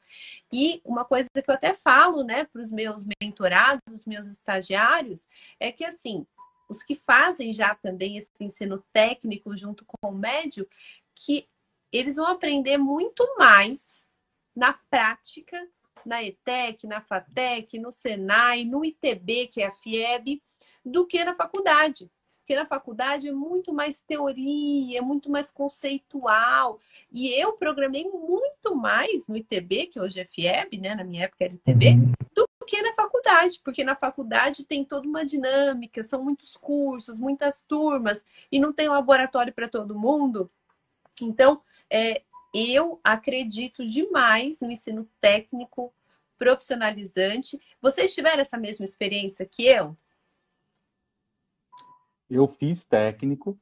[0.52, 5.28] E uma coisa que eu até falo, né, para os meus mentorados, os meus estagiários,
[5.58, 6.26] é que assim,
[6.70, 10.66] os que fazem já também esse ensino técnico junto com o médio,
[11.14, 11.48] que
[11.92, 14.08] eles vão aprender muito mais
[14.54, 15.60] na prática,
[16.06, 20.40] na ETEC, na FATEC, no SENAI, no ITB, que é a FIEB,
[20.84, 22.10] do que na faculdade.
[22.38, 26.80] Porque na faculdade é muito mais teoria, é muito mais conceitual.
[27.12, 30.94] E eu programei muito mais no ITB, que hoje é FIEB, né?
[30.94, 32.12] Na minha época era ITB, uhum.
[32.34, 37.64] do que na faculdade, porque na faculdade tem toda uma dinâmica, são muitos cursos, muitas
[37.64, 40.48] turmas, e não tem laboratório para todo mundo.
[41.20, 42.22] Então, é,
[42.54, 45.92] eu acredito demais no ensino técnico
[46.38, 47.60] profissionalizante.
[47.82, 49.96] Vocês tiveram essa mesma experiência que eu?
[52.30, 53.58] Eu fiz técnico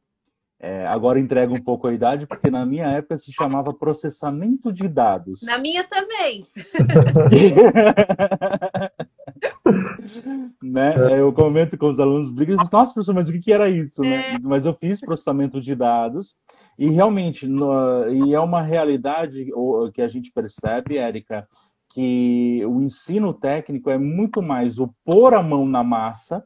[0.61, 4.89] É, agora entrega um pouco a idade, porque na minha época se chamava processamento de
[4.89, 5.41] dados.
[5.43, 6.45] Na minha também.
[10.61, 11.21] né?
[11.21, 14.01] Eu comento com os alunos, brigam e nossa, professor, mas o que, que era isso?
[14.01, 14.35] Né?
[14.35, 14.39] É.
[14.41, 16.35] Mas eu fiz processamento de dados,
[16.77, 19.53] e realmente, no, e é uma realidade
[19.93, 21.47] que a gente percebe, Érica,
[21.93, 26.45] que o ensino técnico é muito mais o pôr a mão na massa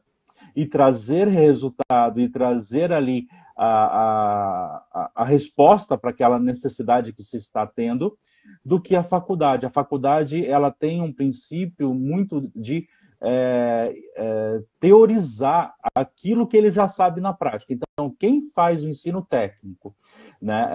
[0.55, 3.27] e trazer resultado e trazer ali
[3.63, 8.17] a, a, a resposta para aquela necessidade que se está tendo
[8.63, 9.65] do que a faculdade.
[9.65, 12.87] A faculdade ela tem um princípio muito de
[13.21, 17.73] é, é, teorizar aquilo que ele já sabe na prática.
[17.73, 19.95] Então, quem faz o ensino técnico
[20.41, 20.69] né,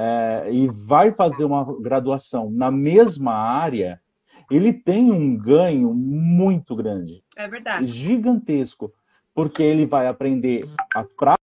[0.47, 4.01] é, e vai fazer uma graduação na mesma área,
[4.51, 7.23] ele tem um ganho muito grande.
[7.37, 7.87] É verdade.
[7.87, 8.91] Gigantesco.
[9.35, 11.39] Porque ele vai aprender a prática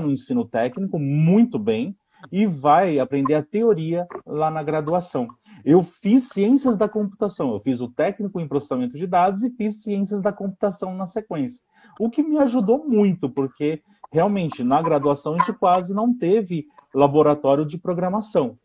[0.00, 1.96] no ensino técnico muito bem
[2.32, 5.28] e vai aprender a teoria lá na graduação.
[5.64, 9.82] Eu fiz ciências da computação, eu fiz o técnico em processamento de dados e fiz
[9.82, 11.60] ciências da computação na sequência.
[11.98, 17.66] O que me ajudou muito, porque realmente na graduação a gente quase não teve laboratório
[17.66, 18.58] de programação.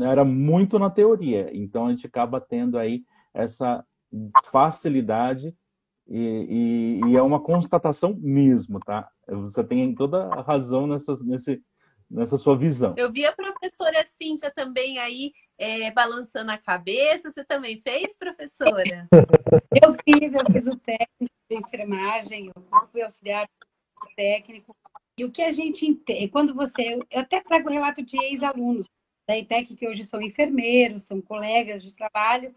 [0.00, 3.84] Era muito na teoria, então a gente acaba tendo aí essa
[4.50, 5.54] facilidade
[6.06, 9.08] e, e, e, é uma constatação mesmo, tá?
[9.26, 11.62] Você tem toda a razão nessa, nesse,
[12.10, 12.94] nessa sua visão.
[12.96, 17.30] Eu vi a professora Cíntia também aí é, balançando a cabeça.
[17.30, 19.08] Você também fez, professora?
[19.82, 23.48] Eu fiz, eu fiz o técnico de enfermagem, eu fui auxiliar
[24.14, 24.76] técnico.
[25.18, 27.00] E o que a gente entende, quando você.
[27.10, 28.88] Eu até trago relato de ex-alunos
[29.26, 32.54] da ETEC, que hoje são enfermeiros, são colegas de trabalho,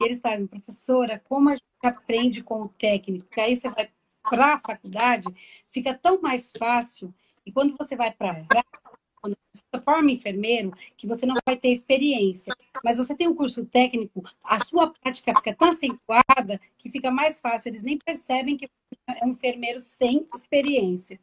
[0.00, 3.26] e eles trazem, professora, como a gente aprende com o técnico?
[3.30, 3.88] Que aí você vai
[4.28, 5.28] para a faculdade,
[5.70, 7.14] fica tão mais fácil.
[7.44, 11.56] E quando você vai para a prática, quando você forma enfermeiro, que você não vai
[11.56, 16.90] ter experiência, mas você tem um curso técnico, a sua prática fica tão acentuada que
[16.90, 17.70] fica mais fácil.
[17.70, 18.68] Eles nem percebem que
[19.08, 21.18] é um enfermeiro sem experiência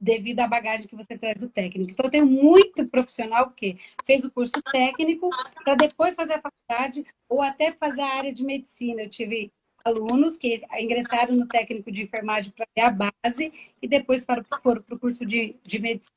[0.00, 1.90] devido à bagagem que você traz do técnico.
[1.90, 5.28] Então, eu tenho muito profissional que fez o curso técnico
[5.64, 9.02] para depois fazer a faculdade ou até fazer a área de medicina.
[9.02, 9.52] Eu tive
[9.88, 14.82] alunos que ingressaram no técnico de enfermagem para ter a base e depois foram, foram
[14.82, 16.14] para o curso de, de medicina.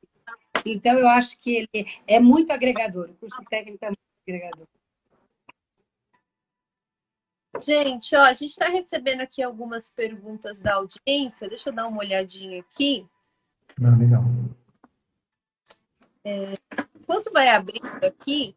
[0.66, 3.10] Então, eu acho que ele é muito agregador.
[3.10, 4.68] O curso técnico é muito agregador.
[7.60, 11.50] Gente, ó, a gente está recebendo aqui algumas perguntas da audiência.
[11.50, 13.06] Deixa eu dar uma olhadinha aqui.
[13.84, 14.24] Ah, legal.
[16.24, 16.58] É,
[17.00, 18.56] enquanto vai abrindo aqui,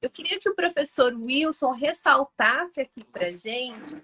[0.00, 3.96] eu queria que o professor Wilson ressaltasse aqui para gente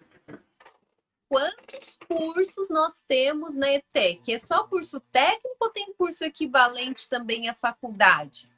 [1.28, 4.32] quantos cursos nós temos na ETEC?
[4.32, 8.48] É só curso técnico ou tem curso equivalente também à faculdade?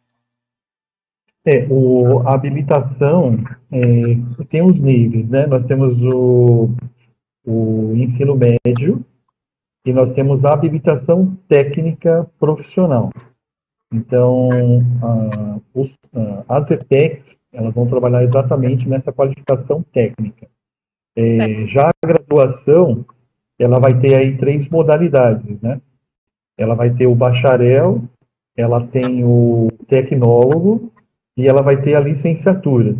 [1.44, 3.38] É, o, a habilitação
[3.72, 5.46] é, tem os níveis, né?
[5.46, 6.70] Nós temos o,
[7.46, 9.04] o ensino médio
[9.86, 13.10] e nós temos a habilitação técnica profissional.
[13.92, 14.48] Então,
[15.02, 20.46] a, os, a, as ETECs, elas vão trabalhar exatamente nessa qualificação técnica.
[21.16, 23.04] É, já a graduação,
[23.58, 25.80] ela vai ter aí três modalidades, né?
[26.56, 28.02] Ela vai ter o bacharel,
[28.56, 30.92] ela tem o tecnólogo
[31.36, 32.96] e ela vai ter a licenciatura,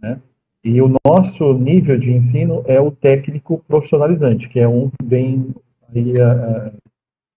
[0.00, 0.20] né?
[0.64, 5.54] E o nosso nível de ensino é o técnico profissionalizante, que é um bem
[5.94, 6.72] aí, uh,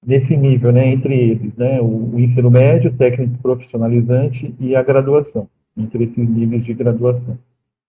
[0.05, 5.47] nesse nível, né, entre eles, né, o, o, ensino médio, técnico profissionalizante e a graduação,
[5.77, 7.37] entre esses níveis de graduação.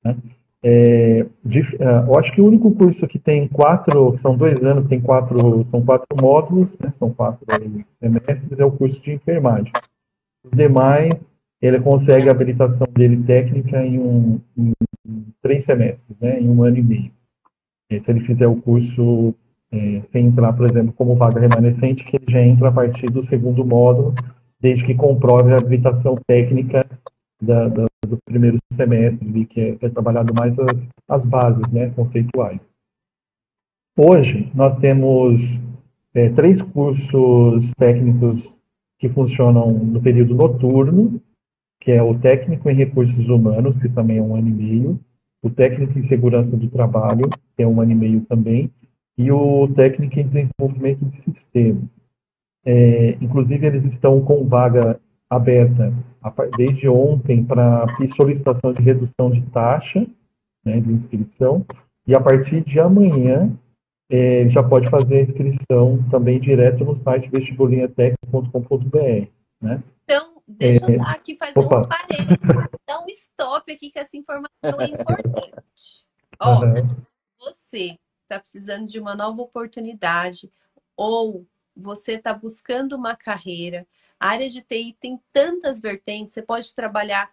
[0.04, 0.16] Né?
[0.62, 4.88] É, de, uh, eu acho que o único curso que tem quatro, são dois anos,
[4.88, 7.46] tem quatro, são quatro módulos, né, são quatro
[7.98, 9.72] semestres, é o curso de enfermagem.
[10.44, 11.14] Os demais,
[11.62, 14.72] ele consegue a habilitação dele técnica em, um, em
[15.42, 17.10] três semestres, né, em um ano e meio.
[17.90, 19.34] E se ele fizer o curso
[19.72, 23.24] é, sem entrar, por exemplo, como vaga remanescente, que ele já entra a partir do
[23.26, 24.14] segundo módulo,
[24.60, 26.86] desde que comprove a habilitação técnica
[27.40, 31.90] da, da, do primeiro semestre, que é, que é trabalhado mais as, as, bases né,
[31.90, 32.60] conceituais.
[33.96, 35.40] Hoje, nós temos
[36.14, 38.42] é, três cursos técnicos
[38.98, 41.20] que funcionam no período noturno,
[41.80, 45.00] que é o técnico em recursos humanos, que também é um ano e meio,
[45.42, 48.70] o técnico em segurança do trabalho, que é um ano e meio também,
[49.16, 51.84] e o técnico em desenvolvimento de sistemas.
[52.64, 55.94] É, inclusive, eles estão com vaga aberta
[56.56, 60.04] desde ontem para solicitação de redução de taxa
[60.64, 61.64] né, de inscrição,
[62.06, 63.56] e a partir de amanhã
[64.10, 69.28] é, já pode fazer a inscrição também direto no site vestibulinhatec.com.br.
[69.60, 69.82] Né?
[70.48, 71.80] deixa eu dar aqui fazer Opa.
[71.80, 72.38] um parênteses,
[72.86, 76.04] dar um stop aqui, que essa informação é importante.
[76.40, 76.96] Ó, uhum.
[77.38, 80.50] você está precisando de uma nova oportunidade
[80.96, 83.86] ou você está buscando uma carreira,
[84.20, 87.32] a área de TI tem tantas vertentes, você pode trabalhar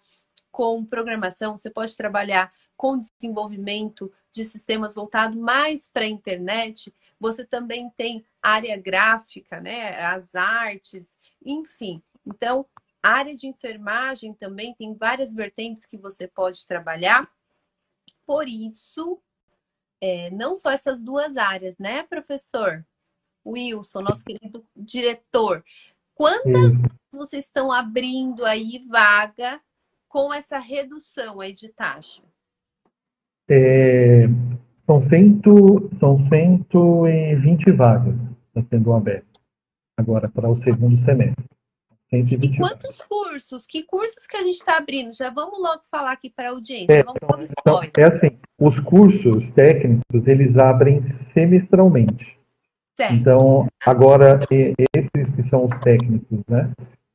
[0.50, 7.44] com programação, você pode trabalhar com desenvolvimento de sistemas voltado mais para a internet, você
[7.44, 12.02] também tem área gráfica, né, as artes, enfim.
[12.26, 12.66] Então,
[13.04, 17.30] a área de enfermagem também tem várias vertentes que você pode trabalhar.
[18.26, 19.20] Por isso,
[20.00, 22.86] é, não só essas duas áreas, né, professor?
[23.46, 25.64] Wilson, nosso querido diretor.
[26.18, 26.74] Quantas
[27.14, 29.62] vocês estão abrindo aí vaga
[30.08, 32.24] com essa redução aí de taxa?
[33.50, 34.26] É,
[34.86, 38.16] são, cento, são 120 vagas
[38.70, 39.28] sendo abertas
[39.96, 41.46] agora para o segundo semestre.
[42.10, 43.66] 120 e quantos cursos?
[43.66, 45.14] Que cursos que a gente está abrindo?
[45.14, 46.94] Já vamos logo falar aqui para a audiência.
[46.94, 52.37] É, vamos então, então, é assim, os cursos técnicos, eles abrem semestralmente.
[52.98, 53.14] Certo.
[53.14, 56.72] Então, agora, esses que são os técnicos, né,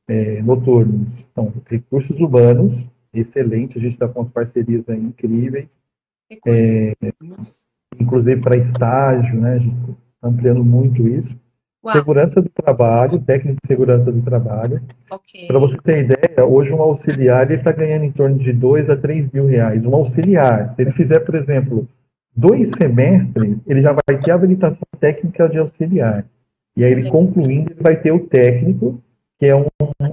[0.07, 2.73] é, noturnos, são recursos urbanos,
[3.13, 5.67] excelente, a gente está com as parcerias aí incríveis,
[6.47, 6.93] é,
[7.99, 11.35] inclusive para estágio, né, a gente está ampliando muito isso.
[11.83, 11.93] Uau.
[11.97, 14.81] Segurança do trabalho, técnico de segurança do trabalho.
[15.11, 15.47] Okay.
[15.47, 19.29] Para você ter ideia, hoje um auxiliar está ganhando em torno de 2 a 3
[19.33, 19.85] mil reais.
[19.85, 21.85] Um auxiliar, se ele fizer, por exemplo,
[22.35, 26.25] dois semestres, ele já vai ter a habilitação técnica de auxiliar.
[26.75, 29.01] E aí, ele concluindo, ele vai ter o técnico,
[29.39, 29.65] que é um,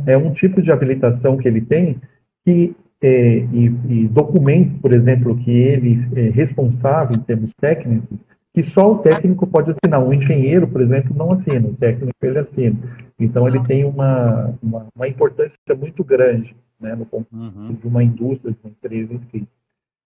[0.06, 1.96] é um tipo de habilitação que ele tem,
[2.44, 8.18] que, é, e, e, documentos, por exemplo, que ele é responsável em termos técnicos,
[8.52, 10.02] que só o técnico pode assinar.
[10.02, 12.76] Um engenheiro, por exemplo, não assina, o técnico ele assina.
[13.18, 17.74] Então, ele tem uma, uma, uma importância muito grande né, no ponto uhum.
[17.74, 19.48] de uma indústria, de uma empresa em si.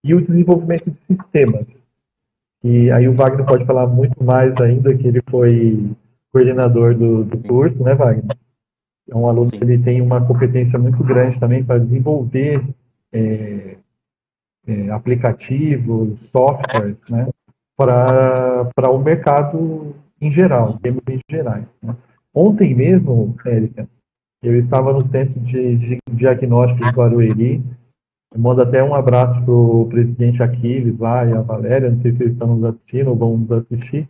[0.03, 1.67] E o desenvolvimento de sistemas.
[2.65, 5.95] E aí o Wagner pode falar muito mais ainda, que ele foi
[6.33, 8.25] coordenador do, do curso, né, Wagner?
[9.07, 12.65] É um aluno que ele tem uma competência muito grande também para desenvolver
[13.13, 13.77] é,
[14.67, 17.29] é, aplicativos, softwares, né,
[17.77, 21.67] para o mercado em geral, em termos em gerais.
[21.83, 21.95] Né.
[22.33, 23.87] Ontem mesmo, Érica,
[24.43, 27.63] eu estava no centro de, de diagnóstico de Barueri,
[28.35, 32.13] eu mando até um abraço para o presidente Aquiles lá e a Valéria, não sei
[32.13, 34.09] se eles estão nos assistindo ou vão nos assistir.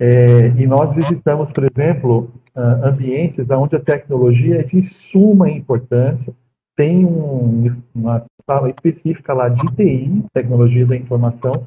[0.00, 6.32] É, e nós visitamos, por exemplo, ambientes onde a tecnologia é de suma importância.
[6.74, 11.66] Tem um, uma sala específica lá de TI, tecnologia da informação,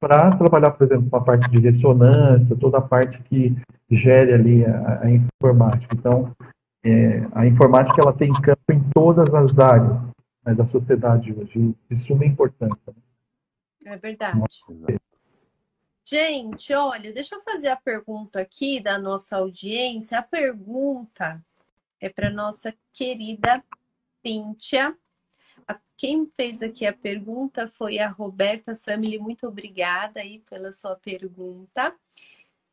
[0.00, 3.54] para trabalhar, por exemplo, com a parte de ressonância, toda a parte que
[3.90, 5.94] gere ali a, a informática.
[5.94, 6.30] Então,
[6.84, 10.11] é, a informática ela tem campo em todas as áreas
[10.44, 12.94] né, da sociedade hoje, de suma importância.
[13.84, 14.40] É verdade.
[16.04, 20.18] Gente, olha, deixa eu fazer a pergunta aqui da nossa audiência.
[20.18, 21.44] A pergunta
[22.00, 23.62] é para nossa querida
[24.24, 24.96] Cíntia.
[25.96, 29.20] Quem fez aqui a pergunta foi a Roberta Samili.
[29.20, 31.94] Muito obrigada aí pela sua pergunta.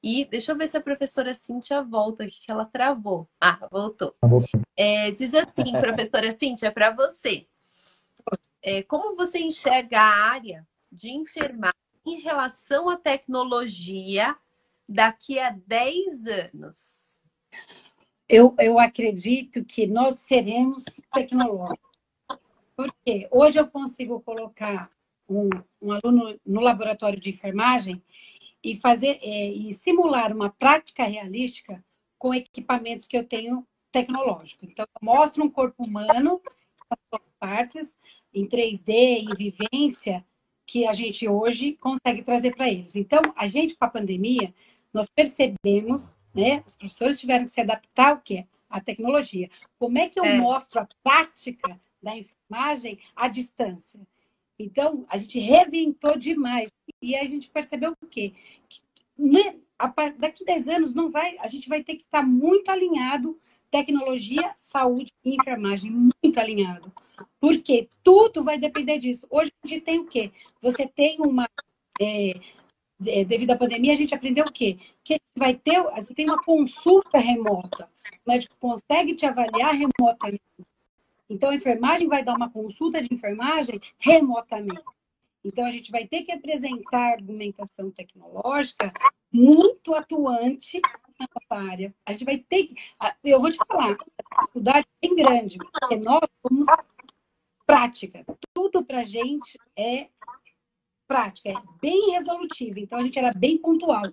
[0.02, 3.30] E deixa eu ver se a professora Cíntia volta aqui, que ela travou.
[3.40, 4.16] Ah, voltou.
[4.20, 4.28] Tá
[4.76, 7.46] é, diz assim, professora Cíntia, para você.
[8.62, 11.74] É, como você enxerga a área de enfermagem
[12.06, 14.36] em relação à tecnologia
[14.88, 17.18] daqui a 10 anos?
[18.28, 21.90] Eu, eu acredito que nós seremos tecnológicos.
[22.76, 24.90] Porque hoje eu consigo colocar
[25.28, 25.50] um,
[25.82, 28.02] um aluno no laboratório de enfermagem
[28.64, 31.84] e fazer é, e simular uma prática realística
[32.18, 34.66] com equipamentos que eu tenho tecnológico.
[34.66, 36.42] Então, eu mostro um corpo humano,
[37.40, 38.00] partes,
[38.34, 40.26] em 3D, em vivência,
[40.66, 42.96] que a gente hoje consegue trazer para eles.
[42.96, 44.54] Então, a gente, com a pandemia,
[44.94, 46.64] nós percebemos, né?
[46.68, 48.46] Os professores tiveram que se adaptar ao quê?
[48.70, 49.50] A tecnologia.
[49.80, 50.38] Como é que eu é.
[50.38, 54.00] mostro a prática da enfermagem à distância?
[54.60, 56.70] Então, a gente reventou demais.
[57.02, 58.34] E a gente percebeu o quê?
[58.68, 58.82] Que
[59.18, 59.56] né,
[60.18, 63.40] daqui a 10 anos não vai, a gente vai ter que estar muito alinhado
[63.70, 66.92] tecnologia, saúde e enfermagem, muito alinhado.
[67.40, 69.28] Porque tudo vai depender disso.
[69.30, 70.32] Hoje a gente tem o quê?
[70.62, 71.48] Você tem uma.
[72.02, 72.40] É,
[73.06, 74.78] é, devido à pandemia, a gente aprendeu o quê?
[75.04, 77.90] Que vai ter, você tem uma consulta remota.
[78.26, 80.42] O médico consegue te avaliar remotamente.
[81.30, 84.84] Então, a enfermagem vai dar uma consulta de enfermagem remotamente.
[85.44, 88.92] Então, a gente vai ter que apresentar argumentação tecnológica
[89.32, 90.82] muito atuante
[91.20, 91.96] na nossa área.
[92.06, 92.76] A gente vai ter que.
[93.24, 96.66] Eu vou te falar, a dificuldade é bem grande, porque nós somos
[97.66, 98.26] prática.
[98.54, 100.08] Tudo para a gente é
[101.08, 102.80] prática, é bem resolutivo.
[102.80, 104.04] Então, a gente era bem pontual.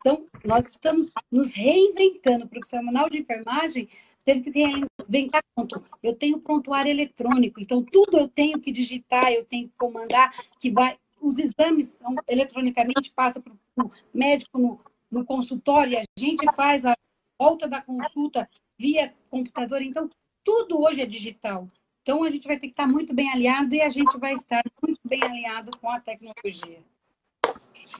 [0.00, 2.44] Então, nós estamos nos reinventando.
[2.44, 3.88] O profissional de enfermagem
[4.24, 5.82] teve que reinventar quanto?
[6.02, 10.70] Eu tenho prontuário eletrônico, então tudo eu tenho que digitar, eu tenho que comandar, que
[10.70, 10.96] vai.
[11.22, 13.52] Os exames são, eletronicamente passa para
[13.84, 16.96] o médico no, no consultório, e a gente faz a
[17.38, 18.48] volta da consulta
[18.78, 19.80] via computador.
[19.80, 20.10] Então,
[20.44, 21.68] tudo hoje é digital.
[22.02, 24.62] Então, a gente vai ter que estar muito bem alinhado e a gente vai estar
[24.82, 26.82] muito bem alinhado com a tecnologia.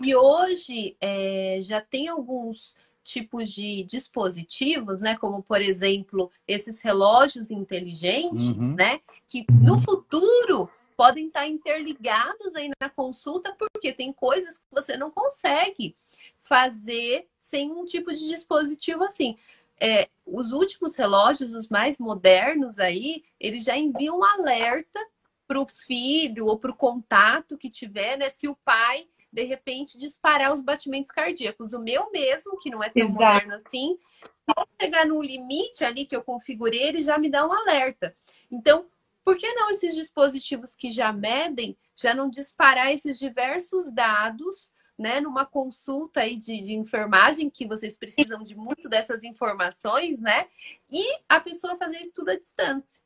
[0.03, 5.16] E hoje é, já tem alguns tipos de dispositivos, né?
[5.16, 8.75] Como, por exemplo, esses relógios inteligentes, uhum.
[8.75, 9.01] né?
[9.27, 10.68] Que no futuro
[11.03, 15.96] podem estar interligados aí na consulta, porque tem coisas que você não consegue
[16.44, 19.36] fazer sem um tipo de dispositivo assim.
[19.80, 25.00] É, os últimos relógios, os mais modernos aí, eles já enviam um alerta
[25.44, 28.28] para o filho ou para o contato que tiver, né?
[28.28, 31.72] Se o pai de repente disparar os batimentos cardíacos.
[31.72, 33.24] O meu mesmo, que não é tão Exato.
[33.24, 37.53] moderno assim, se chegar no limite ali que eu configurei, ele já me dá um
[37.53, 38.14] alerta.
[38.48, 38.86] Então,
[39.25, 45.20] por que não esses dispositivos que já medem, já não disparar esses diversos dados, né,
[45.20, 50.47] numa consulta aí de, de enfermagem, que vocês precisam de muito dessas informações, né,
[50.91, 53.03] e a pessoa fazer isso tudo à distância?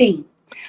[0.00, 0.26] Sim,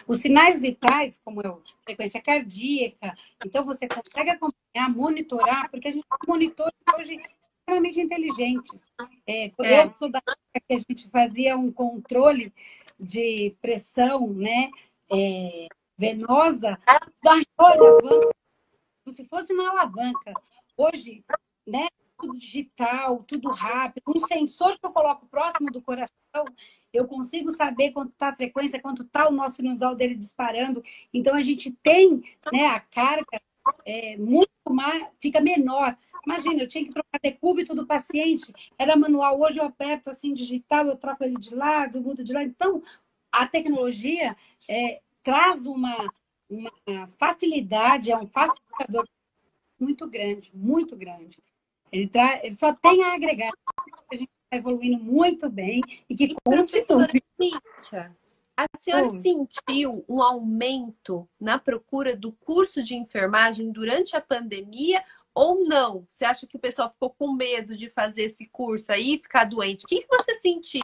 [0.08, 3.14] os sinais vitais, como é a frequência cardíaca,
[3.46, 7.22] então você consegue acompanhar, monitorar, porque a gente tem monitores hoje
[7.68, 8.90] extremamente inteligentes.
[9.28, 9.84] É, é.
[9.84, 12.54] Eu sou da época que a gente fazia um controle
[13.00, 14.70] de pressão né,
[15.12, 15.68] é,
[15.98, 16.78] venosa
[19.04, 20.34] como se fosse na alavanca.
[20.76, 21.24] Hoje,
[21.66, 21.88] né,
[22.18, 26.14] tudo digital, tudo rápido, um sensor que eu coloco próximo do coração,
[26.92, 30.84] eu consigo saber quanto está a frequência, quanto está o nosso sinusal dele disparando.
[31.14, 33.42] Então, a gente tem né, a carga
[33.86, 35.96] é, muito mais, fica menor.
[36.26, 40.88] Imagina, eu tinha que trocar decúbito do paciente, era manual, hoje eu aperto assim, digital,
[40.88, 42.46] eu troco ele de lado, mudo de lado.
[42.46, 42.84] Então,
[43.32, 44.36] a tecnologia
[44.68, 45.96] é, traz uma,
[46.50, 46.72] uma
[47.18, 49.08] facilidade, é um facilitador
[49.80, 51.38] muito grande, muito grande.
[51.92, 52.40] Ele, tra...
[52.44, 53.52] ele só tem a agregar.
[54.12, 57.08] A gente está evoluindo muito bem e que continue.
[57.40, 58.16] Cíntia,
[58.58, 65.04] a senhora sentiu um aumento na procura do curso de enfermagem durante a pandemia
[65.34, 66.08] ou não?
[66.10, 69.44] Você acha que o pessoal ficou com medo de fazer esse curso aí e ficar
[69.44, 69.86] doente?
[69.86, 70.82] O que, que você sentiu?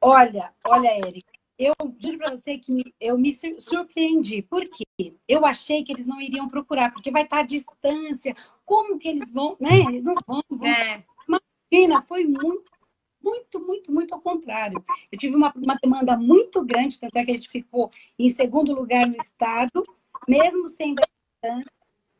[0.00, 4.42] Olha, olha, Érica, eu juro para você que me, eu me surpreendi.
[4.42, 5.14] Por quê?
[5.26, 8.36] Eu achei que eles não iriam procurar, porque vai estar à distância.
[8.64, 9.80] Como que eles vão, né?
[9.88, 10.42] Eles não vão.
[10.48, 10.68] vão.
[10.68, 11.04] É.
[11.26, 12.70] Imagina, foi muito,
[13.26, 14.84] muito, muito, muito ao contrário.
[15.10, 18.72] Eu tive uma, uma demanda muito grande, tanto é que a gente ficou em segundo
[18.72, 19.84] lugar no estado,
[20.28, 21.02] mesmo sendo.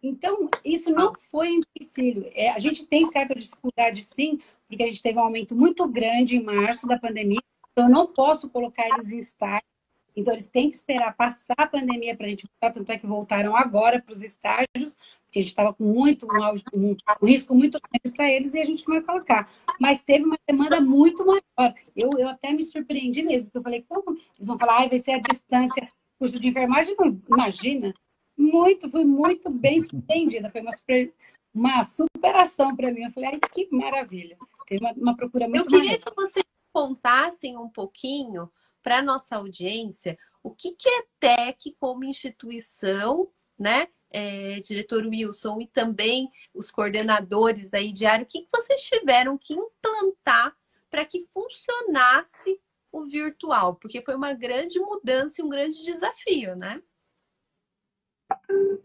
[0.03, 2.29] Então, isso não foi empecilho.
[2.35, 6.37] É, a gente tem certa dificuldade, sim, porque a gente teve um aumento muito grande
[6.37, 7.41] em março da pandemia,
[7.77, 9.63] então, eu não posso colocar eles em estágio.
[10.17, 12.73] Então, eles têm que esperar passar a pandemia para a gente voltar.
[12.73, 14.99] Tanto é que voltaram agora para os estágios,
[15.37, 16.27] porque a gente estava com muito,
[16.75, 16.91] um,
[17.23, 19.51] um, risco muito grande para eles e a gente não vai colocar.
[19.79, 21.75] Mas teve uma demanda muito maior.
[21.95, 24.17] Eu, eu até me surpreendi mesmo, porque eu falei, como?
[24.37, 26.97] Eles vão falar, ah, vai ser a distância, curso de enfermagem.
[26.99, 27.93] Não, imagina.
[28.37, 30.51] Muito, fui muito bem surpreendida.
[30.51, 31.13] Foi uma, super,
[31.55, 33.05] uma superação para mim.
[33.05, 34.39] Eu falei, ai, que maravilha.
[34.67, 36.03] Teve uma, uma procura muito Eu queria maior.
[36.03, 38.51] que você contassem um pouquinho
[38.83, 43.29] para a nossa audiência o que, que é TEC como instituição,
[43.59, 43.89] né?
[44.11, 49.53] É, diretor Wilson e também os coordenadores aí diário, o que, que vocês tiveram que
[49.53, 50.55] implantar
[50.91, 52.59] para que funcionasse
[52.93, 53.75] o virtual?
[53.75, 56.81] Porque foi uma grande mudança e um grande desafio, né?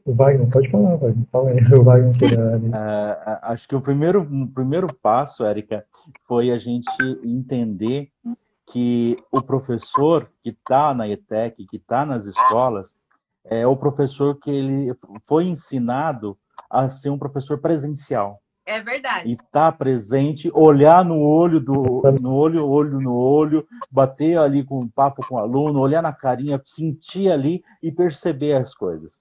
[0.06, 1.28] O Wagner, pode falar, Wagner.
[1.32, 2.40] Fala aí, o Wagner.
[2.70, 5.86] uh, acho que o primeiro, o primeiro passo, Érica,
[6.28, 6.90] foi a gente
[7.24, 8.12] entender
[8.72, 12.86] que o professor que está na ETEC, que está nas escolas,
[13.46, 14.94] é o professor que ele
[15.28, 16.38] foi ensinado
[16.70, 18.42] a ser um professor presencial.
[18.66, 19.32] É verdade.
[19.32, 24.88] Estar presente, olhar no olho do no olho, olho no olho, bater ali com um
[24.88, 29.12] papo com o aluno, olhar na carinha, sentir ali e perceber as coisas.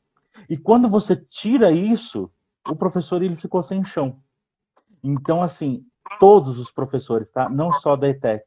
[0.49, 2.31] E quando você tira isso,
[2.69, 4.19] o professor ele ficou sem chão.
[5.03, 5.85] Então, assim,
[6.19, 7.49] todos os professores, tá?
[7.49, 8.45] Não só da ETEC,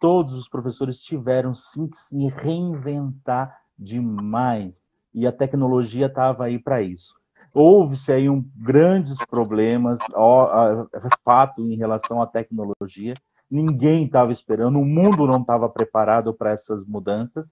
[0.00, 4.74] todos os professores tiveram sim que se reinventar demais.
[5.18, 7.12] E a tecnologia estava aí para isso.
[7.52, 13.14] houve-se aí um, grandes problemas, ó, é fato em relação à tecnologia.
[13.50, 17.44] Ninguém estava esperando, o mundo não estava preparado para essas mudanças,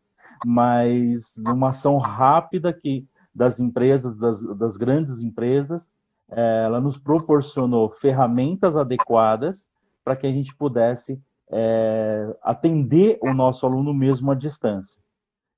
[0.46, 3.04] mas numa ação rápida que
[3.34, 5.82] das empresas, das, das grandes empresas,
[6.30, 9.64] é, ela nos proporcionou ferramentas adequadas
[10.04, 15.00] para que a gente pudesse é, atender o nosso aluno mesmo à distância.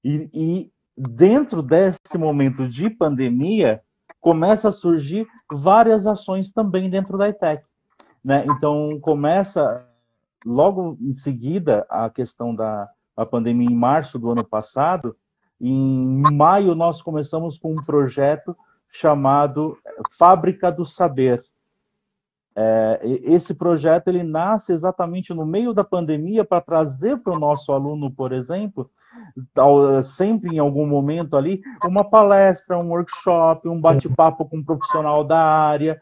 [0.02, 3.80] E, e, dentro desse momento de pandemia,
[4.20, 7.62] começa a surgir várias ações também dentro da ITEC.
[8.24, 8.44] Né?
[8.50, 9.86] Então, começa
[10.44, 15.16] logo em seguida a questão da a pandemia em março do ano passado.
[15.60, 18.56] Em maio, nós começamos com um projeto
[18.90, 19.76] chamado
[20.16, 21.42] Fábrica do Saber.
[22.54, 27.72] É, esse projeto ele nasce exatamente no meio da pandemia para trazer para o nosso
[27.72, 28.88] aluno, por exemplo,
[30.04, 35.38] sempre em algum momento ali, uma palestra, um workshop, um bate-papo com um profissional da
[35.38, 36.00] área,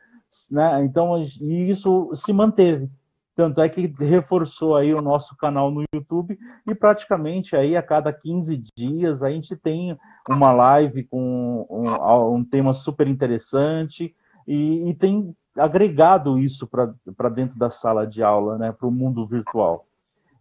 [0.51, 0.85] né?
[0.85, 2.91] Então, e isso se manteve.
[3.35, 8.11] Tanto é que reforçou aí o nosso canal no YouTube e praticamente aí a cada
[8.11, 9.97] 15 dias a gente tem
[10.27, 14.17] uma live com um, um tema super interessante
[14.49, 19.27] e, e tem agregado isso para dentro da sala de aula, né, para o mundo
[19.27, 19.87] virtual.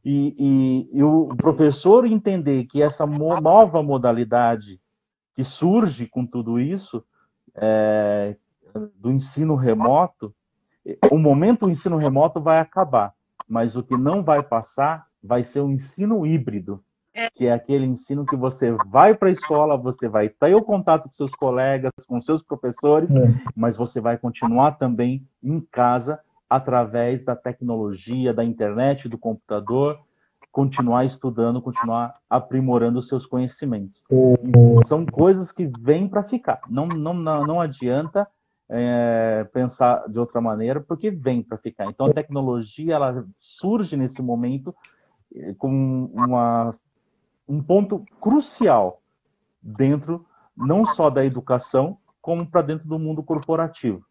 [0.06, 4.80] E, e, e, o professor entender que essa mo nova modalidade
[5.36, 7.04] que surge com tudo isso,
[7.56, 8.36] é,
[8.96, 10.34] do ensino remoto,
[11.12, 13.14] o momento o ensino remoto vai acabar,
[13.50, 16.84] mas o que não vai passar vai ser o ensino híbrido,
[17.14, 17.30] é.
[17.32, 21.06] que é aquele ensino que você vai para a escola, você vai ter o contato
[21.06, 23.34] com seus colegas, com seus professores, é.
[23.56, 26.20] mas você vai continuar também em casa
[26.50, 30.00] através da tecnologia, da internet, do computador,
[30.52, 34.04] continuar estudando, continuar aprimorando os seus conhecimentos.
[34.86, 36.62] São coisas que vêm para ficar.
[36.70, 38.28] Não, não, não adianta
[38.70, 41.88] é, pensar de outra maneira, porque vem para ficar.
[41.88, 44.74] Então, a tecnologia ela surge nesse momento
[45.36, 46.76] eh, com uma,
[47.48, 49.02] um ponto crucial
[49.62, 50.26] dentro
[50.56, 54.04] não só da educação, como para dentro do mundo corporativo.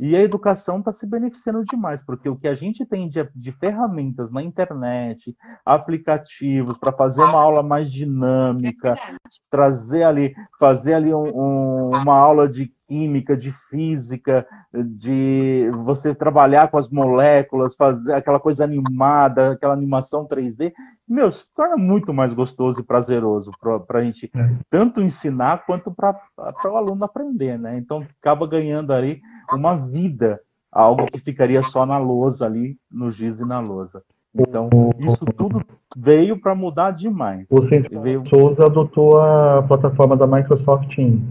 [0.00, 3.52] E a educação está se beneficiando demais, porque o que a gente tem de, de
[3.52, 9.16] ferramentas na internet, aplicativos para fazer uma aula mais dinâmica, é
[9.50, 16.68] trazer ali, fazer ali um, um, uma aula de química, de física, de você trabalhar
[16.68, 20.72] com as moléculas, fazer aquela coisa animada, aquela animação 3D,
[21.06, 23.50] meu, se torna muito mais gostoso e prazeroso
[23.86, 24.50] para a gente é.
[24.70, 26.18] tanto ensinar quanto para
[26.64, 27.76] o aluno aprender, né?
[27.76, 29.20] Então acaba ganhando ali
[29.52, 30.40] uma vida,
[30.70, 34.02] algo que ficaria só na lousa ali, no giz e na lousa.
[34.34, 34.68] Então,
[34.98, 35.62] isso tudo
[35.96, 37.46] veio para mudar demais.
[37.48, 38.26] O Centro veio...
[38.26, 41.22] Souza adotou a plataforma da Microsoft Teams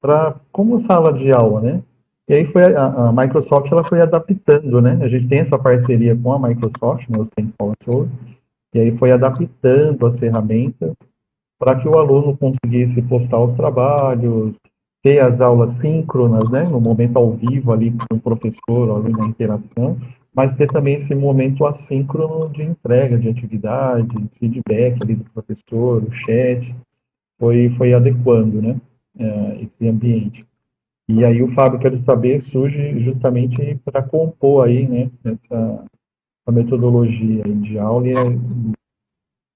[0.00, 1.82] para como sala de aula, né?
[2.28, 4.98] E aí foi a, a, Microsoft ela foi adaptando, né?
[5.02, 8.10] A gente tem essa parceria com a Microsoft, né, o Centro Souza,
[8.74, 10.94] e aí foi adaptando as ferramentas
[11.58, 14.54] para que o aluno conseguisse postar os trabalhos,
[15.02, 19.26] ter as aulas síncronas, né, no momento ao vivo ali com o professor, ali na
[19.26, 19.98] interação,
[20.34, 26.12] mas ter também esse momento assíncrono de entrega de atividade, feedback ali do professor, o
[26.12, 26.74] chat,
[27.38, 28.80] foi, foi adequando, né,
[29.18, 30.44] é, esse ambiente.
[31.08, 35.84] E aí o Fábrica do Saber surge justamente para compor aí, né, essa,
[36.42, 38.06] essa metodologia de aula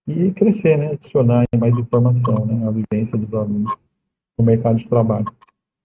[0.09, 3.84] e, e crescer, né, adicionar mais informação, né, a vivência dos alunos
[4.39, 5.26] no mercado de trabalho.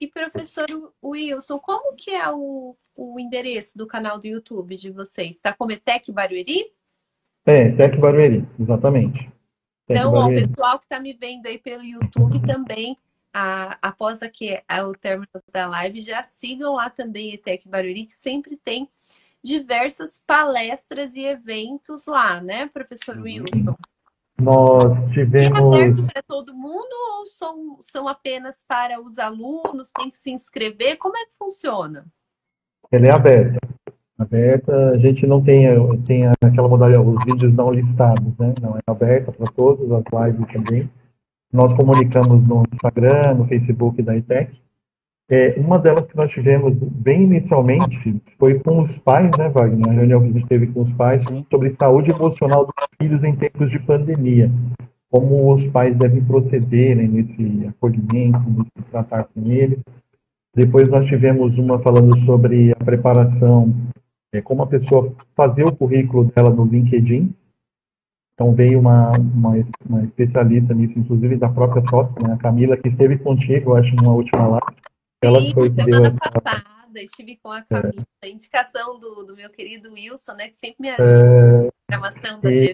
[0.02, 0.66] E professor
[1.04, 5.36] Wilson, como que é o, o endereço do canal do YouTube de vocês?
[5.36, 6.72] Está como Etec Barueri?
[7.46, 9.20] É, Etec Barueri, exatamente.
[9.88, 10.42] Tec então, Barueri.
[10.42, 12.98] ó, o pessoal que está me vendo aí pelo YouTube também,
[13.34, 18.16] a, após aqui a, o término da live, já sigam lá também Etec Barueri, que
[18.16, 18.90] sempre tem
[19.44, 23.18] diversas palestras e eventos lá, né, professor.
[23.18, 23.76] Wilson?
[24.40, 25.58] Nós tivemos.
[25.58, 29.92] É aberto para todo mundo ou são, são apenas para os alunos?
[29.92, 30.98] Tem que se inscrever?
[30.98, 32.06] Como é que funciona?
[32.92, 33.60] Ela é aberta.
[34.18, 35.66] Aberta, a gente não tem,
[36.06, 38.54] tem aquela modalidade, os vídeos não listados, né?
[38.62, 40.90] Não é aberta para todos, as lives também.
[41.52, 44.60] Nós comunicamos no Instagram, no Facebook da ITEC.
[45.32, 49.88] É, uma delas que nós tivemos bem inicialmente foi com os pais, né, Wagner?
[49.88, 53.36] A reunião que a gente teve com os pais sobre saúde emocional dos filhos em
[53.36, 54.50] tempos de pandemia.
[55.12, 59.80] Como os pais devem proceder né, nesse acolhimento, nesse tratar com eles.
[60.56, 63.72] Depois nós tivemos uma falando sobre a preparação,
[64.34, 67.32] é, como a pessoa fazer o currículo dela no LinkedIn.
[68.34, 69.54] Então veio uma, uma,
[69.88, 74.14] uma, especialista nisso, inclusive da própria TOTS, né, a Camila, que esteve contigo, acho, numa
[74.14, 74.89] última live.
[75.22, 76.42] Ela Sim, foi semana essa...
[76.42, 78.30] passada estive com a Camila, é.
[78.30, 81.64] indicação do, do meu querido Wilson, né, que sempre me ajuda é...
[81.64, 82.74] na programação da e...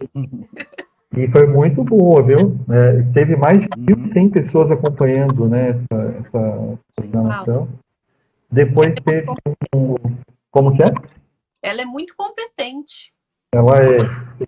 [1.18, 2.58] E foi muito boa, viu?
[2.70, 7.70] É, teve mais de 1.100 pessoas acompanhando né, essa, essa programação.
[8.52, 9.26] Depois teve
[9.74, 9.96] um...
[10.52, 10.88] Como que é?
[11.62, 13.14] Ela é muito competente.
[13.54, 13.98] Ela é.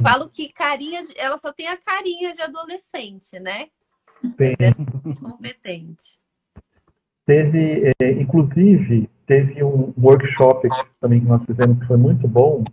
[0.03, 3.67] Falo que carinha, de, ela só tem a carinha de adolescente, né?
[4.21, 4.35] Sim.
[4.37, 6.19] Mas é muito competente.
[7.27, 10.69] Teve, é, inclusive, teve um workshop
[11.01, 12.63] também que nós fizemos que foi muito bom,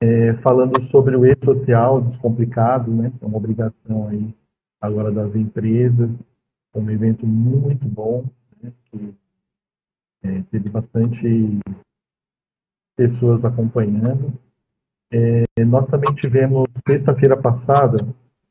[0.00, 3.12] é, falando sobre o e-social descomplicado, né?
[3.20, 4.34] É uma obrigação aí
[4.80, 6.08] agora das empresas.
[6.72, 8.24] Foi um evento muito bom,
[8.62, 8.72] né?
[8.86, 9.14] Que
[10.22, 11.60] é, teve bastante
[12.96, 14.32] pessoas acompanhando.
[15.12, 17.98] É, nós também tivemos, sexta-feira passada,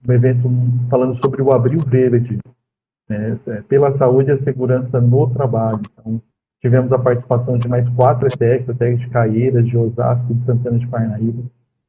[0.07, 0.47] um evento
[0.87, 2.37] falando sobre o Abril Verde,
[3.11, 5.81] né, é, pela saúde e a segurança no trabalho.
[5.91, 6.21] Então,
[6.61, 10.87] tivemos a participação de mais quatro ETECs, ETEC de Caeiras, de Osasco, de Santana de
[10.87, 11.43] Parnaíba,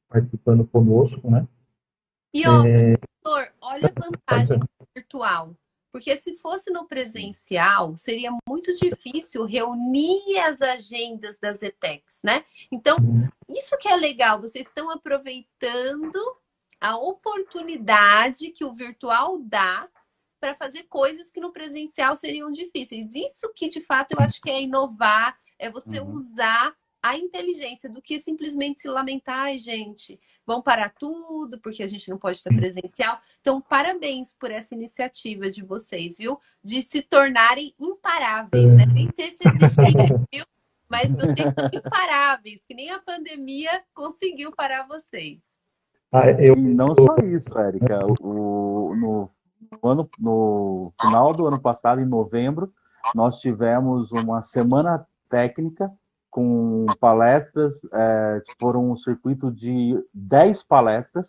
[0.09, 1.47] participando conosco, né?
[2.35, 2.97] E, ó, é...
[3.61, 4.61] olha a vantagem
[4.95, 5.55] virtual.
[5.93, 12.43] Porque se fosse no presencial, seria muito difícil reunir as agendas das ETECs, né?
[12.73, 13.29] Então, uhum.
[13.51, 16.19] isso que é legal, vocês estão aproveitando
[16.81, 19.87] a oportunidade que o virtual dá
[20.43, 23.15] para fazer coisas que no presencial seriam difíceis.
[23.15, 26.15] Isso que de fato eu acho que é inovar, é você uhum.
[26.15, 31.87] usar a inteligência do que simplesmente se lamentar, ai, gente, vão parar tudo porque a
[31.87, 33.21] gente não pode estar presencial.
[33.41, 36.41] Então, parabéns por essa iniciativa de vocês, viu?
[36.63, 38.85] De se tornarem imparáveis, né?
[38.87, 40.45] Nem sei se existe isso, viu?
[40.89, 45.57] Mas não tem imparáveis, que nem a pandemia conseguiu parar vocês.
[46.11, 46.57] Ah, eu...
[46.57, 48.01] E não só isso, Érica.
[48.21, 49.31] O, no,
[49.83, 52.73] no, ano, no final do ano passado, em novembro,
[53.15, 55.91] nós tivemos uma semana técnica
[56.31, 61.27] com palestras, é, foram um circuito de 10 palestras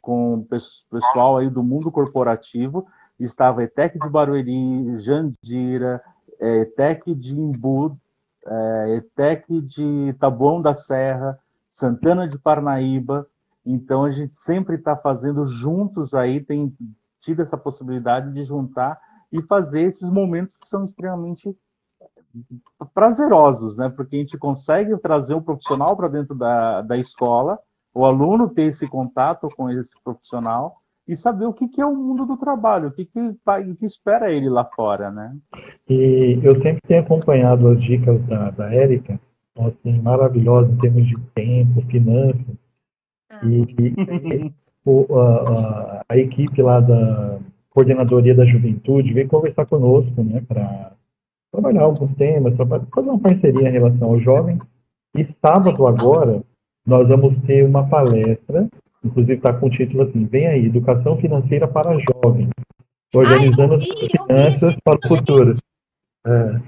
[0.00, 0.46] com
[0.90, 2.86] pessoal aí do mundo corporativo,
[3.18, 6.02] estava ETEC de Barueri, Jandira,
[6.40, 7.98] é, ETEC de Imbu,
[8.46, 11.38] é, ETEC de Taboão da Serra,
[11.74, 13.26] Santana de Parnaíba,
[13.64, 16.72] então a gente sempre está fazendo juntos aí, tem
[17.26, 18.98] tido essa possibilidade de juntar
[19.32, 21.54] e fazer esses momentos que são extremamente
[22.94, 23.88] prazerosos, né?
[23.88, 27.58] Porque a gente consegue trazer um profissional para dentro da, da escola,
[27.92, 30.76] o aluno ter esse contato com esse profissional
[31.08, 33.20] e saber o que, que é o mundo do trabalho, o que, que,
[33.78, 35.36] que espera ele lá fora, né?
[35.88, 39.18] E eu sempre tenho acompanhado as dicas da, da Érica,
[39.58, 42.56] assim, maravilhosas em termos de tempo, finanças,
[43.30, 43.40] ah.
[43.44, 44.52] e, e
[44.86, 47.38] o, a, a, equipe lá da
[47.70, 50.92] Coordenadoria da Juventude veio conversar conosco, né, para
[51.52, 54.58] trabalhar alguns temas, fazer uma parceria em relação ao jovem.
[55.16, 56.40] E sábado agora,
[56.86, 58.68] nós vamos ter uma palestra,
[59.04, 62.50] inclusive está com o título assim, vem aí, Educação Financeira para Jovens,
[63.14, 65.52] organizando Ai, vi, as finanças para o futuro.
[66.26, 66.60] É.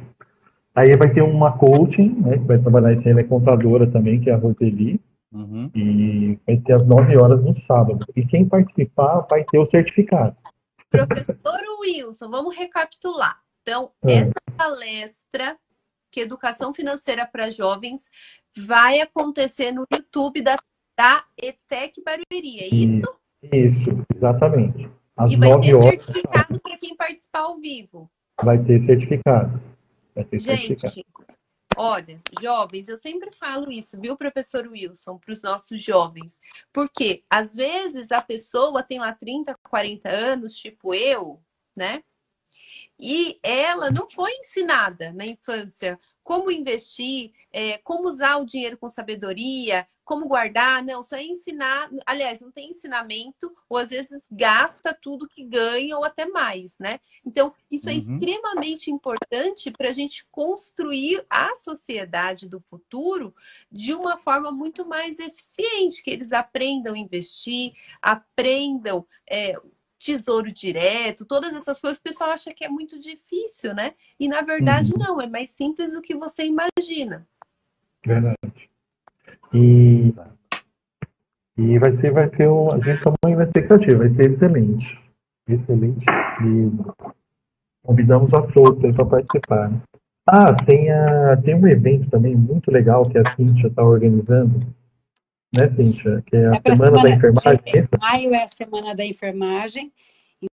[0.75, 4.31] Aí vai ter uma coaching, né, que vai trabalhar isso, ela é contadora também, que
[4.31, 5.01] é a Roseli,
[5.33, 5.71] uhum.
[5.75, 8.05] e vai ser às 9 horas no sábado.
[8.15, 10.37] E quem participar vai ter o certificado.
[10.91, 13.39] Professor Wilson, vamos recapitular.
[13.63, 14.15] Então, é.
[14.15, 15.57] essa palestra,
[16.11, 18.11] que é Educação Financeira para Jovens,
[18.57, 20.57] vai acontecer no YouTube da,
[20.97, 23.19] da ETEC Barueri, é isso?
[23.43, 24.91] Isso, exatamente.
[25.17, 28.11] Às e vai ter horas, certificado para quem participar ao vivo.
[28.43, 29.61] Vai ter certificado.
[30.15, 31.18] Vai ter Gente, certificado.
[31.79, 36.41] Olha, jovens, eu sempre falo isso, viu, professor Wilson, para os nossos jovens.
[36.73, 41.41] Porque, às vezes, a pessoa tem lá 30, 40 anos, tipo eu,
[41.77, 42.03] né?
[42.99, 48.89] E ela não foi ensinada na infância como investir, é, como usar o dinheiro com
[48.89, 50.83] sabedoria, como guardar.
[50.83, 51.91] Não, só é ensinar.
[52.05, 56.99] Aliás, não tem ensinamento, ou às vezes gasta tudo que ganha, ou até mais, né?
[57.25, 57.97] Então, isso é uhum.
[57.97, 63.35] é extremamente importante para a gente construir a sociedade do futuro
[63.71, 67.73] de uma forma muito mais eficiente, que eles aprendam a investir,
[68.03, 69.07] aprendam.
[69.27, 69.55] É,
[69.99, 73.95] tesouro direto, todas essas coisas, o pessoal acha que é muito difícil, né?
[74.19, 74.99] E na verdade uhum.
[74.99, 77.27] não, é mais simples do que você imagina.
[78.05, 78.71] Verdade.
[79.53, 80.15] E,
[81.57, 84.99] e vai ser, vai ser um, a gente está uma expectativa, vai ser excelente.
[85.49, 86.05] Excelente
[86.41, 86.95] mesmo.
[87.83, 89.71] Convidamos a todos para participar.
[89.71, 89.81] Né?
[90.27, 94.67] Ah, tem, a, tem um evento também muito legal que a Cintia está organizando,
[95.53, 96.23] né, Cíntia?
[96.27, 97.89] Que é a É semana, da enfermagem.
[98.01, 99.93] Maio é a semana da enfermagem,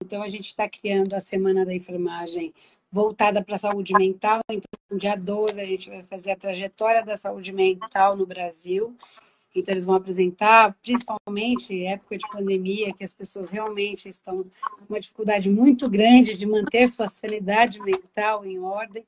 [0.00, 2.52] então a gente está criando a semana da enfermagem
[2.90, 4.40] voltada para a saúde mental.
[4.48, 8.96] Então, no dia 12, a gente vai fazer a trajetória da saúde mental no Brasil.
[9.54, 14.44] Então, eles vão apresentar, principalmente época de pandemia, que as pessoas realmente estão
[14.78, 19.04] com uma dificuldade muito grande de manter sua sanidade mental em ordem.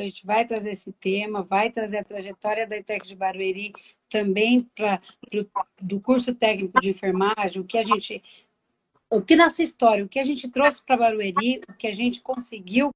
[0.00, 3.72] Então, a gente vai trazer esse tema, vai trazer a trajetória da ITEC de Barueri
[4.08, 5.00] também para
[5.82, 8.22] do curso técnico de enfermagem, o que a gente,
[9.10, 12.22] o que nossa história, o que a gente trouxe para Barueri, o que a gente
[12.22, 12.90] conseguiu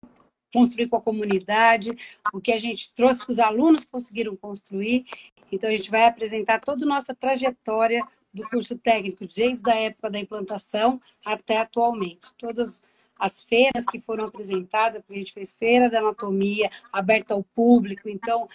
[0.53, 1.91] construir com a comunidade,
[2.33, 5.05] o que a gente trouxe que os alunos conseguiram construir.
[5.53, 8.03] Então, a gente vai apresentar toda a nossa trajetória
[8.33, 12.33] do curso técnico, desde a época da implantação até atualmente.
[12.39, 12.83] Todas
[13.19, 18.09] as feiras que foram apresentadas, porque a gente fez feira da anatomia, aberta ao público,
[18.09, 18.49] então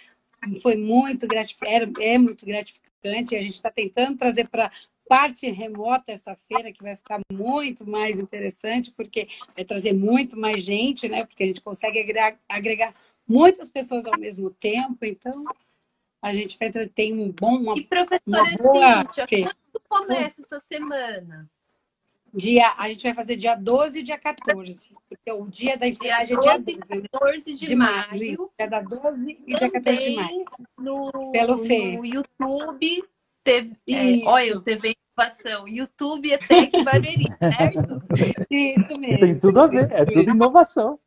[0.62, 4.72] foi muito gratificante, é muito gratificante, a gente está tentando trazer para
[5.08, 10.62] parte remota essa feira, que vai ficar muito mais interessante, porque vai trazer muito mais
[10.62, 11.26] gente, né?
[11.26, 12.94] Porque a gente consegue agregar, agregar
[13.28, 15.44] muitas pessoas ao mesmo tempo, então
[16.22, 19.02] a gente vai ter tem um bom, uma, E professora uma boa...
[19.02, 21.50] Cíntia, quando começa essa semana?
[22.34, 25.90] Dia, a gente vai fazer dia 12 e dia 14, porque o dia da Dia
[25.90, 27.02] enfermagem é dia 12 12, né?
[27.04, 28.52] e 14 de, de maio, maio.
[28.58, 30.46] dia da 12 e dia 14 de maio.
[30.78, 31.98] No, Pelo Fê.
[31.98, 33.04] no YouTube,
[33.44, 37.26] teve, é, olha, TV Inovação, YouTube ETEC Barueri,
[37.58, 38.02] certo?
[38.50, 39.20] Isso mesmo.
[39.28, 40.98] Tem tudo a ver, é tudo inovação.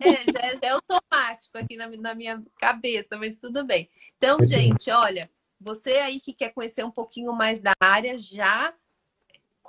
[0.00, 3.88] É, já, é- já é automático aqui na, na minha cabeça, mas tudo bem.
[4.16, 5.28] Então, gente, olha,
[5.60, 8.72] você aí que quer conhecer um pouquinho mais da área, já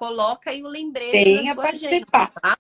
[0.07, 2.41] coloca aí o lembrete Venha na sua agenda, participar.
[2.41, 2.57] tá?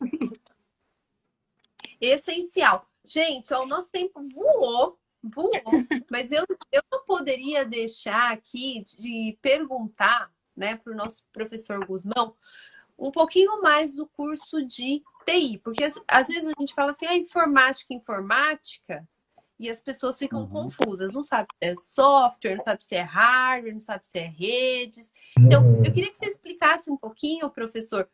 [1.99, 2.87] Essencial.
[3.03, 5.51] Gente, ó, o nosso tempo voou, voou,
[6.11, 12.35] mas eu, eu não poderia deixar aqui de perguntar, né, para o nosso professor Guzmão,
[12.97, 17.07] um pouquinho mais do curso de TI, porque às- às vezes a gente fala assim,
[17.07, 19.07] ah, informática, informática,
[19.59, 20.49] e as pessoas ficam Uhum.
[20.49, 24.27] confusas, não sabe se é software, não sabe se é hardware, não sabe se é
[24.27, 25.13] redes.
[25.37, 28.09] Então, eu queria que você explicasse um pouquinho, professor,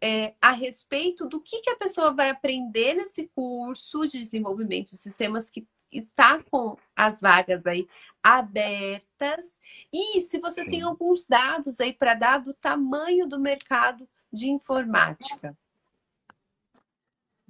[0.00, 4.96] é, a respeito do que, que a pessoa vai aprender nesse curso de desenvolvimento de
[4.96, 7.88] sistemas que está com as vagas aí
[8.22, 9.58] abertas
[9.92, 10.86] e se você tem Sim.
[10.86, 15.56] alguns dados aí para dar do tamanho do mercado de informática.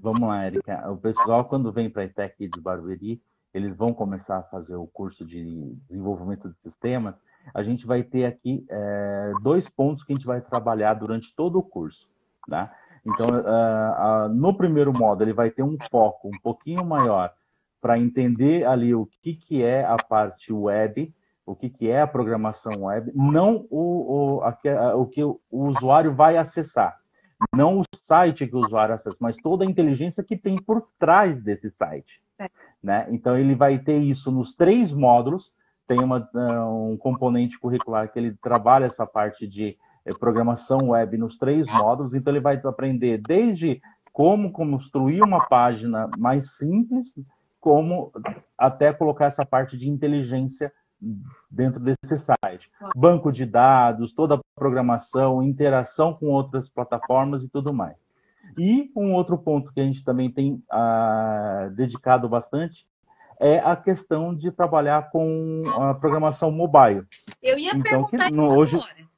[0.00, 0.88] Vamos lá, Erika.
[0.90, 3.20] O pessoal, quando vem para a ITEC de Barueri,
[3.52, 7.14] eles vão começar a fazer o curso de desenvolvimento de sistemas.
[7.52, 11.58] A gente vai ter aqui é, dois pontos que a gente vai trabalhar durante todo
[11.58, 12.08] o curso.
[12.46, 12.70] Né?
[13.04, 17.32] Então, ah, ah, no primeiro módulo, ele vai ter um foco um pouquinho maior
[17.80, 21.12] para entender ali o que, que é a parte web,
[21.46, 26.14] o que, que é a programação web, não o, o, aque- o que o usuário
[26.14, 26.98] vai acessar
[27.56, 31.42] não o site que o usuário acessa, mas toda a inteligência que tem por trás
[31.42, 32.20] desse site.
[32.38, 32.48] É.
[32.82, 33.06] Né?
[33.10, 35.52] Então, ele vai ter isso nos três módulos.
[35.86, 41.16] Tem uma, ah, um componente curricular que ele trabalha essa parte de eh, programação web
[41.16, 42.14] nos três módulos.
[42.14, 43.80] Então, ele vai aprender desde
[44.12, 47.14] como construir uma página mais simples,
[47.60, 48.12] como
[48.56, 50.72] até colocar essa parte de inteligência
[51.50, 52.70] dentro desse site.
[52.96, 57.96] Banco de dados, toda a programação, interação com outras plataformas e tudo mais.
[58.58, 62.86] E um outro ponto que a gente também tem ah, dedicado bastante
[63.40, 67.04] é a questão de trabalhar com a programação mobile.
[67.42, 69.08] Eu ia Então, que perguntar no- hoje- agora.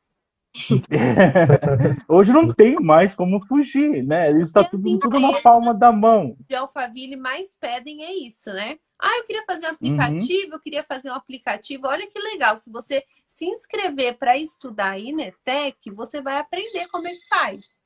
[2.08, 4.30] Hoje não tem mais como fugir, né?
[4.32, 6.36] Isso está E as tudo, tudo na palma da mão.
[6.48, 8.76] de Alphaville mais pedem é isso, né?
[9.00, 9.74] Ah, eu queria fazer um Uhum.
[9.74, 11.86] aplicativo, eu queria fazer um aplicativo.
[11.86, 16.86] Olha que legal, se você se inscrever para estudar aí na ETEC, você vai aprender
[16.88, 17.80] como é que faz.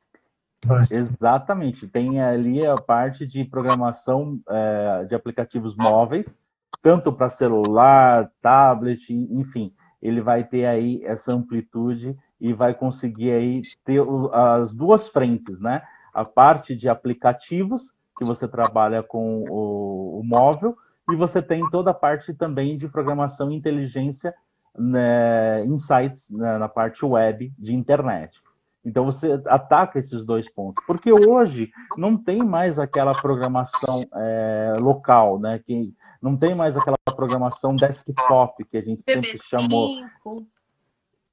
[0.91, 1.87] Exatamente.
[1.87, 6.35] Tem ali a parte de programação eh, de aplicativos móveis,
[6.83, 9.73] tanto para celular, tablet, enfim.
[10.03, 14.03] Ele vai ter aí essa amplitude e vai conseguir aí ter
[14.33, 15.83] as duas frentes, né?
[16.13, 20.77] A parte de aplicativos, que você trabalha com o, o móvel,
[21.11, 24.35] e você tem toda a parte também de programação e inteligência,
[24.77, 28.41] né, insights né, na parte web de internet.
[28.85, 35.39] Então você ataca esses dois pontos, porque hoje não tem mais aquela programação é, local,
[35.39, 35.59] né?
[35.65, 39.97] Que não tem mais aquela programação desktop que a gente sempre chamou.
[40.27, 40.45] BB5.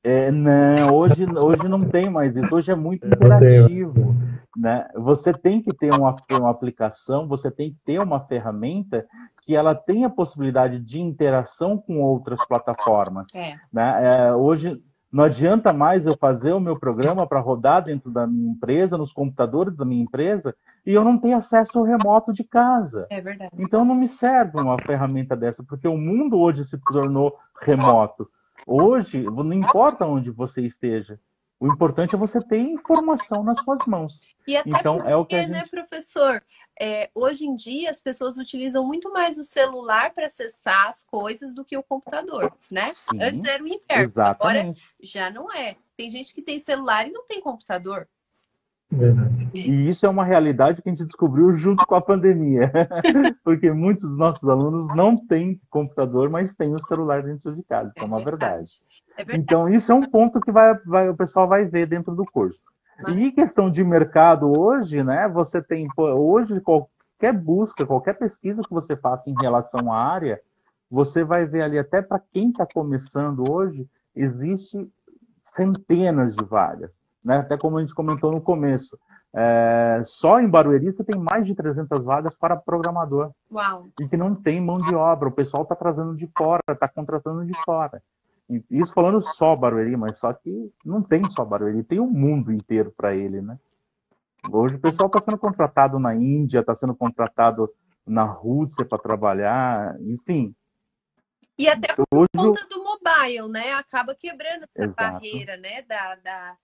[0.04, 2.56] É, não, hoje, hoje não tem mais isso.
[2.56, 3.14] Hoje é muito tenho.
[3.14, 4.16] interativo,
[4.58, 4.88] né?
[4.95, 9.06] Você tem que ter uma, uma aplicação, você tem que ter uma ferramenta
[9.43, 13.56] que ela tenha possibilidade de interação com outras plataformas É.
[13.72, 14.28] né?
[14.28, 14.82] É, hoje
[15.12, 19.12] Não adianta mais eu fazer o meu programa para rodar dentro da minha empresa, nos
[19.12, 23.08] computadores da minha empresa, e eu não tenho acesso remoto de casa.
[23.10, 23.52] É verdade.
[23.60, 28.26] Então não me serve uma ferramenta dessa, porque o mundo hoje se tornou remoto.
[28.66, 31.20] Hoje, não importa onde você esteja,
[31.62, 34.20] o importante é você ter informação nas suas mãos.
[34.47, 35.53] E até então, porque, é o que a né, gente...
[35.53, 36.43] né, professor?
[36.80, 41.53] É, hoje em dia, as pessoas utilizam muito mais o celular para acessar as coisas
[41.53, 42.91] do que o computador, né?
[42.93, 45.76] Sim, Antes era o inverno, agora já não é.
[45.95, 48.09] Tem gente que tem celular e não tem computador.
[48.92, 49.50] Verdade.
[49.56, 52.70] E isso é uma realidade que a gente descobriu junto com a pandemia,
[53.42, 57.89] porque muitos dos nossos alunos não têm computador, mas têm o celular dentro de casa,
[57.96, 58.70] isso é, é uma verdade.
[59.18, 59.39] É verdade.
[59.39, 62.60] Então, isso é um ponto que vai, vai, o pessoal vai ver dentro do curso.
[63.02, 63.16] Mas...
[63.16, 65.26] E questão de mercado hoje, né?
[65.30, 70.42] Você tem hoje qualquer busca, qualquer pesquisa que você faça em relação à área,
[70.89, 74.86] você vai ver ali até para quem está começando hoje, existe
[75.46, 76.92] centenas de vagas
[77.24, 77.38] né?
[77.38, 78.98] até como a gente comentou no começo.
[79.34, 83.32] É, só em Barueri você tem mais de 300 vagas para programador.
[83.52, 83.88] Uau.
[84.00, 87.46] E que não tem mão de obra, o pessoal está trazendo de fora, está contratando
[87.46, 88.02] de fora.
[88.50, 92.12] E isso falando só Barueri, mas só que não tem só Barueri, tem o um
[92.12, 93.58] mundo inteiro para ele, né?
[94.50, 97.72] Hoje o pessoal está sendo contratado na Índia, está sendo contratado
[98.06, 100.54] na Rússia para trabalhar, enfim.
[101.58, 102.30] E até por Hoje...
[102.36, 103.74] conta do mobile, né?
[103.74, 104.96] Acaba quebrando essa Exato.
[104.96, 105.84] barreira, né?
[105.84, 106.58] Da, da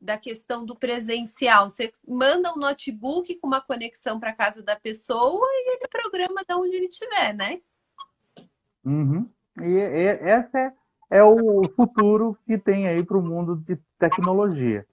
[0.00, 1.68] da questão do presencial.
[1.68, 6.54] Você manda um notebook com uma conexão para casa da pessoa e ele programa de
[6.54, 7.60] onde ele estiver, né?
[8.84, 9.28] Uhum.
[9.60, 10.72] E, e esse é,
[11.10, 14.86] é o futuro que tem aí para o mundo de tecnologia.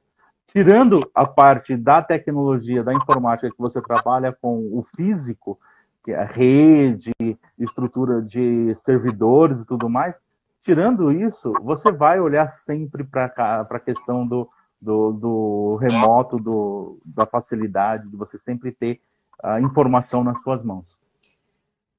[0.48, 5.60] Tirando a parte da tecnologia, da informática que você trabalha com o físico,
[6.04, 7.12] que é a rede,
[7.58, 10.16] estrutura de servidores e tudo mais,
[10.64, 14.50] tirando isso, você vai olhar sempre para a questão do,
[14.84, 19.02] do, do remoto, do, da facilidade de você sempre ter
[19.42, 20.86] a informação nas suas mãos.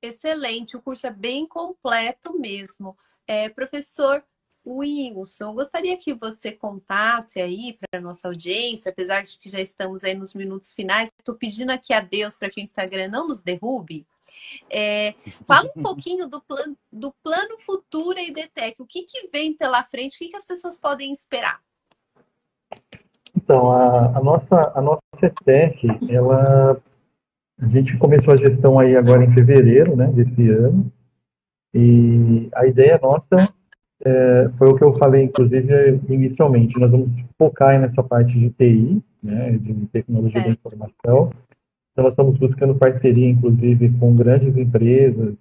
[0.03, 2.97] Excelente, o curso é bem completo mesmo.
[3.27, 4.23] É, professor
[4.67, 10.05] Wilson, gostaria que você contasse aí para a nossa audiência, apesar de que já estamos
[10.05, 13.43] aí nos minutos finais, estou pedindo aqui a Deus para que o Instagram não nos
[13.43, 14.07] derrube.
[14.69, 15.15] É,
[15.47, 19.83] fala um pouquinho do plano, do plano futuro e DTEC, o que, que vem pela
[19.83, 21.63] frente, o que, que as pessoas podem esperar?
[23.37, 26.81] Então, a, a, nossa, a nossa CETEC, ela,
[27.61, 30.91] a gente começou a gestão aí agora em fevereiro né, desse ano,
[31.75, 33.53] e a ideia nossa
[34.05, 39.03] é, foi o que eu falei, inclusive, inicialmente, nós vamos focar nessa parte de TI,
[39.23, 40.45] né, de tecnologia é.
[40.45, 41.31] da informação,
[41.93, 45.35] então nós estamos buscando parceria, inclusive, com grandes empresas,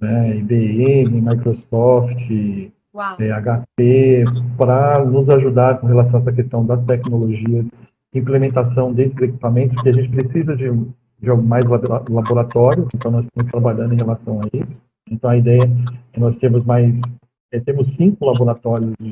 [0.00, 2.30] né, IBM, Microsoft,
[3.18, 4.24] é, HP,
[4.58, 7.66] para nos ajudar com relação a essa questão das tecnologias,
[8.14, 10.70] implementação desses equipamentos, que a gente precisa de,
[11.20, 14.78] de mais laboratórios, então nós estamos trabalhando em relação a isso.
[15.10, 15.62] Então a ideia
[16.12, 17.00] é nós temos mais,
[17.50, 19.10] é, temos cinco laboratórios de,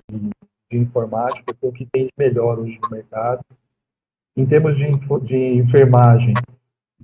[0.71, 3.41] de informática, que é o que tem de melhor hoje no mercado.
[4.37, 4.91] Em termos de,
[5.27, 6.35] de enfermagem,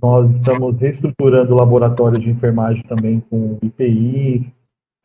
[0.01, 4.45] nós estamos reestruturando o laboratório de enfermagem também com IPIs,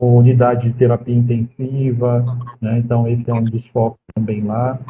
[0.07, 2.25] unidade de terapia intensiva,
[2.61, 2.79] né?
[2.79, 4.81] então esse é um dos focos também lá.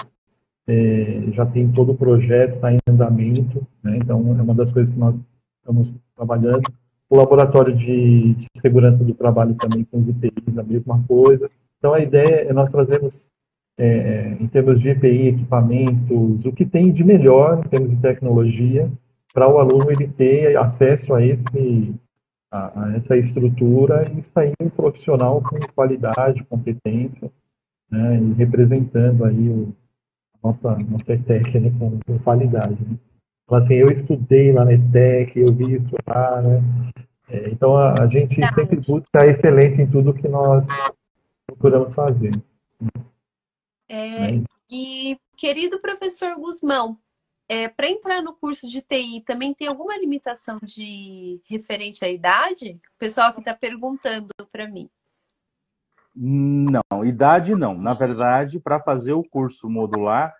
[0.66, 3.98] É, já tem todo o projeto, está em andamento, né?
[3.98, 5.14] então é uma das coisas que nós
[5.60, 6.62] estamos trabalhando.
[7.10, 11.50] O laboratório de, de segurança do trabalho também com os IPIs, a mesma coisa.
[11.78, 13.26] Então a ideia é nós trazermos,
[13.76, 18.90] é, em termos de EPI, equipamentos, o que tem de melhor em termos de tecnologia,
[19.34, 21.94] para o aluno ele ter acesso a esse
[22.52, 27.32] a, a essa estrutura e sair um profissional com qualidade, competência,
[27.90, 29.74] né, e representando aí o,
[30.34, 32.76] a nossa, nossa ETEC né, com, com qualidade.
[32.84, 32.98] Né.
[33.44, 36.62] Então, assim, eu estudei lá na ETEC, eu vi isso lá, né,
[37.30, 38.54] é, então a, a gente Verdade.
[38.54, 40.66] sempre busca a excelência em tudo que nós
[41.46, 42.32] procuramos fazer.
[43.88, 44.44] É, né.
[44.70, 46.98] E, querido professor Guzmão,
[47.48, 52.80] é, para entrar no curso de TI, também tem alguma limitação de referente à idade?
[52.94, 54.88] O pessoal que está perguntando para mim.
[56.14, 57.74] Não, idade não.
[57.74, 60.34] Na verdade, para fazer o curso modular,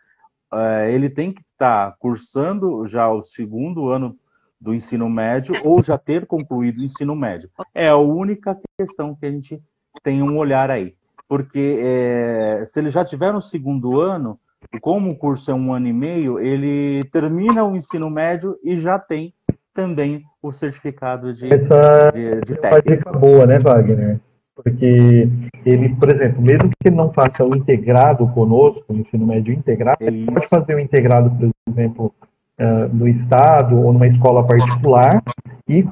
[0.52, 4.18] é, ele tem que estar tá cursando já o segundo ano
[4.60, 7.50] do ensino médio ou já ter concluído o ensino médio.
[7.74, 9.60] É a única questão que a gente
[10.02, 10.94] tem um olhar aí.
[11.26, 14.38] Porque é, se ele já tiver no segundo ano,
[14.80, 18.98] como o curso é um ano e meio, ele termina o ensino médio e já
[18.98, 19.32] tem
[19.74, 22.66] também o certificado de, Essa de, de técnico.
[22.66, 24.20] É uma dica boa, né, Wagner?
[24.54, 25.28] Porque
[25.64, 29.96] ele, por exemplo, mesmo que ele não faça o integrado conosco, o ensino médio integrado,
[30.00, 32.14] ele pode fazer o integrado, por exemplo,
[32.60, 35.22] uh, no Estado ou numa escola particular
[35.68, 35.86] e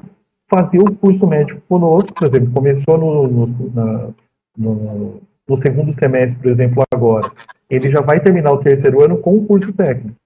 [0.49, 4.09] fazer o curso médico conosco, por exemplo, começou no, no, na,
[4.57, 7.31] no, no segundo semestre, por exemplo, agora.
[7.71, 10.19] Ele já vai terminar o terceiro ano com o curso técnico.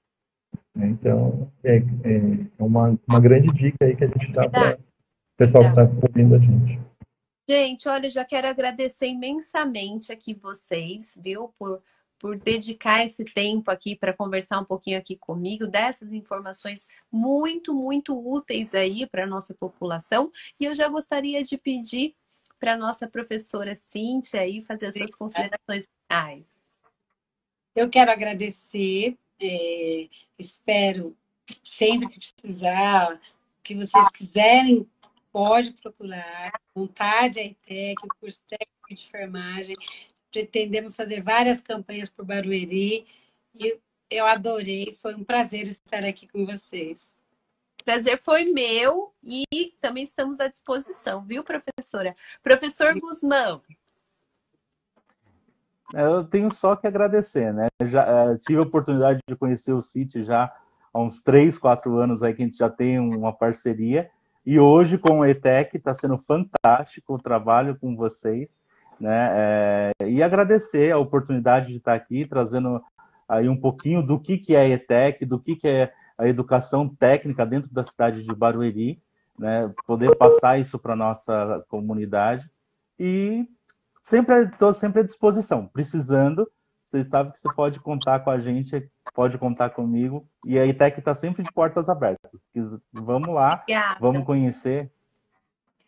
[0.75, 1.83] Então, é, é
[2.63, 4.77] uma, uma grande dica aí que a gente dá para o
[5.37, 6.79] pessoal que está ouvindo a gente.
[7.47, 11.81] Gente, olha, já quero agradecer imensamente aqui vocês, viu, por,
[12.17, 18.17] por dedicar esse tempo aqui para conversar um pouquinho aqui comigo, dessas informações muito, muito
[18.17, 20.31] úteis aí para a nossa população.
[20.59, 22.15] E eu já gostaria de pedir
[22.59, 26.54] para a nossa professora Cíntia aí fazer essas considerações finais.
[27.75, 30.07] Eu quero agradecer, é,
[30.39, 31.15] espero
[31.63, 33.19] sempre que precisar,
[33.61, 34.87] que vocês quiserem
[35.31, 39.75] pode procurar, vontade a ETEC, o curso técnico de enfermagem.
[40.31, 43.05] Pretendemos fazer várias campanhas por Barueri
[43.53, 43.77] e
[44.09, 47.13] eu adorei, foi um prazer estar aqui com vocês.
[47.83, 52.15] Prazer foi meu e também estamos à disposição, viu, professora?
[52.41, 53.61] Professor Guzmão.
[55.93, 57.67] Eu tenho só que agradecer, né?
[57.83, 60.51] Já uh, tive a oportunidade de conhecer o CIT já
[60.93, 64.09] há uns três, quatro anos aí que a gente já tem uma parceria
[64.45, 68.61] e hoje, com o ETEC, está sendo fantástico o trabalho com vocês,
[68.99, 69.31] né?
[69.33, 72.79] É, e agradecer a oportunidade de estar aqui, trazendo
[73.27, 77.43] aí um pouquinho do que, que é ETEC, do que, que é a educação técnica
[77.43, 79.01] dentro da cidade de Barueri,
[79.37, 79.73] né?
[79.87, 82.47] Poder passar isso para nossa comunidade.
[82.99, 83.47] E
[84.05, 86.49] sempre estou sempre à disposição, precisando,
[86.85, 90.25] você sabe que você pode contar com a gente, pode contar comigo.
[90.45, 92.31] E a ITEC está sempre de portas abertas.
[92.93, 93.97] Vamos lá, Obrigada.
[93.99, 94.91] vamos conhecer.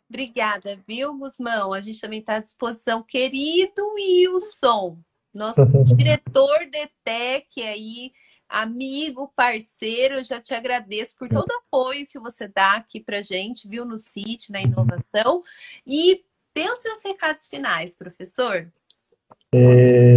[0.09, 1.73] Obrigada, viu, Guzmão?
[1.73, 3.03] A gente também está à disposição.
[3.03, 4.97] Querido Wilson,
[5.33, 5.61] nosso
[5.95, 8.11] diretor de ETEC aí,
[8.49, 13.21] amigo, parceiro, eu já te agradeço por todo o apoio que você dá aqui para
[13.21, 15.43] gente, viu, no CIT, na inovação.
[15.85, 16.23] E
[16.57, 18.67] dê os seus recados finais, professor.
[19.53, 20.15] É,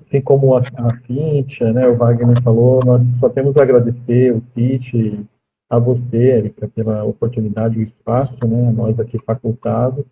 [0.00, 4.42] assim como a, a Cíntia, né, o Wagner falou, nós só temos a agradecer o
[4.54, 5.26] CIT,
[5.68, 10.06] a você, Erika, pela oportunidade e o espaço, né, nós aqui facultados.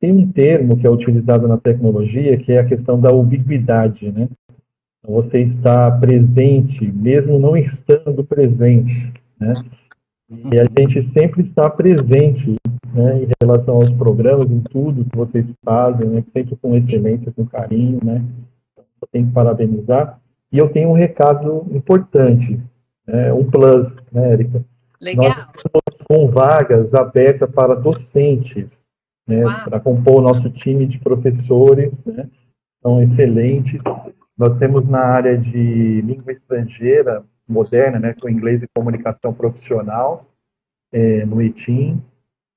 [0.00, 4.28] Tem um termo que é utilizado na tecnologia, que é a questão da ubiquidade, né?
[5.06, 9.54] Você está presente, mesmo não estando presente, né?
[10.52, 12.56] E a gente sempre está presente
[12.92, 17.44] né, em relação aos programas, em tudo que vocês fazem, né, sempre com excelência, com
[17.46, 18.24] carinho, né?
[18.76, 20.20] Só tenho que parabenizar.
[20.52, 22.60] E eu tenho um recado importante,
[23.06, 24.64] né, um plus, né, Érica?
[25.00, 25.24] Legal.
[25.24, 28.68] Nós estamos com vagas abertas para docentes,
[29.26, 32.28] né, para compor o nosso time de professores, né,
[32.82, 33.80] são excelentes.
[34.38, 40.26] Nós temos na área de língua estrangeira moderna, né, com inglês e comunicação profissional,
[40.92, 42.02] é, no ETIM.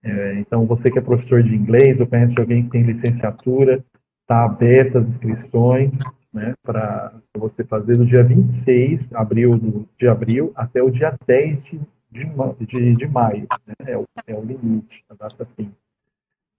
[0.04, 3.84] É, então, você que é professor de inglês ou conhece alguém que tem licenciatura,
[4.22, 5.92] está aberta as inscrições
[6.34, 11.80] né, para você fazer do dia 26 abril, de abril até o dia 10 de,
[12.12, 13.48] de, de, de maio.
[13.66, 15.72] Né, é, o, é o limite, a data fim.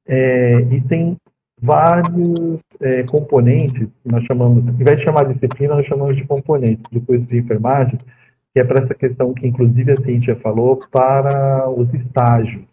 [0.06, 1.16] É, e tem
[1.60, 6.84] vários é, componentes, nós chamamos, em vez de chamar de disciplina, nós chamamos de componentes
[6.90, 7.98] do curso de enfermagem,
[8.58, 12.64] que é para essa questão que, inclusive, a Cíntia falou, para os estágios.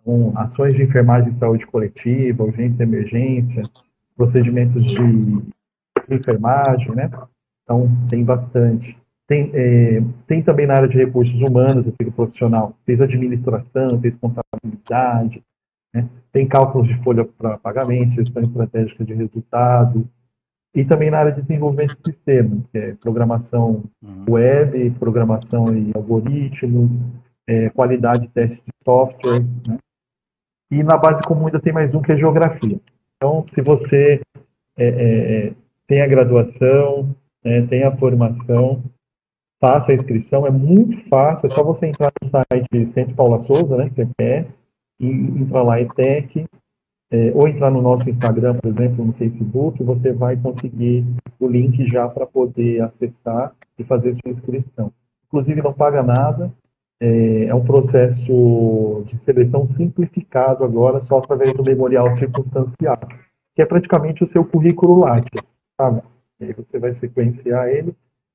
[0.00, 3.62] Então, ações de enfermagem e saúde coletiva, urgência e emergência,
[4.16, 7.10] procedimentos de, de enfermagem, né?
[7.64, 8.96] Então, tem bastante.
[9.26, 15.42] Tem, é, tem também na área de recursos humanos, esse profissional, fez administração, fez contabilidade,
[15.92, 16.08] né?
[16.32, 20.04] tem cálculos de folha para pagamento, gestão estratégica de resultados,
[20.74, 24.24] e também na área de desenvolvimento de sistemas, que é programação uhum.
[24.28, 26.90] web, programação e algoritmos,
[27.46, 29.78] é, qualidade de teste de software, né?
[30.70, 32.78] E na base comum ainda tem mais um que é geografia.
[33.16, 34.20] Então, se você
[34.76, 35.52] é, é, é
[35.86, 38.82] tem a graduação, né, tem a formação,
[39.58, 43.76] faça a inscrição, é muito fácil, é só você entrar no site Centro Paula Souza,
[43.76, 44.54] né, CPS,
[45.00, 46.46] e entrar lá ETEC,
[47.10, 51.04] é, ou entrar no nosso Instagram, por exemplo, no Facebook, você vai conseguir
[51.40, 54.92] o link já para poder acessar e fazer sua inscrição.
[55.26, 56.52] Inclusive, não paga nada,
[57.00, 62.98] é, é, um processo de seleção simplificado agora, só através do memorial circunstancial,
[63.54, 65.40] que é praticamente o seu currículo Lattes,
[65.80, 66.02] sabe?
[66.40, 67.94] Aí você vai sequenciar ele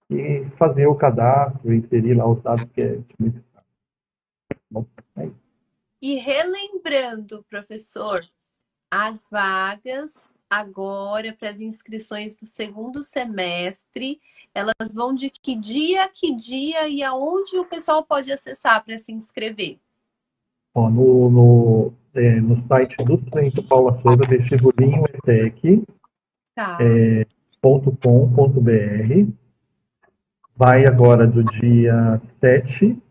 [0.09, 3.67] e fazer o cadastro, inserir lá os dados que é necessário.
[4.69, 4.85] Bom,
[5.17, 5.43] é isso.
[6.01, 8.21] E relembrando, professor,
[8.95, 14.21] as vagas agora para as inscrições do segundo semestre.
[14.53, 19.11] Elas vão de que dia, que dia e aonde o pessoal pode acessar para se
[19.11, 19.79] inscrever?
[20.75, 25.83] Ó, no, no, é, no site do Centro Paula Souza, vestibulinho etec,
[26.53, 26.77] Tá.
[26.79, 27.25] é,
[27.63, 29.33] .com.br.
[30.55, 33.01] Vai agora do dia 7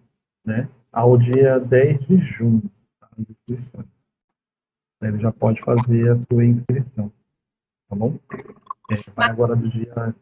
[0.45, 2.63] né, ao dia 10 de junho.
[3.01, 3.85] Tá.
[5.03, 7.13] Ele já pode fazer a sua inscrição.
[7.89, 8.19] Tá bom?
[8.91, 10.15] É, vai agora do dia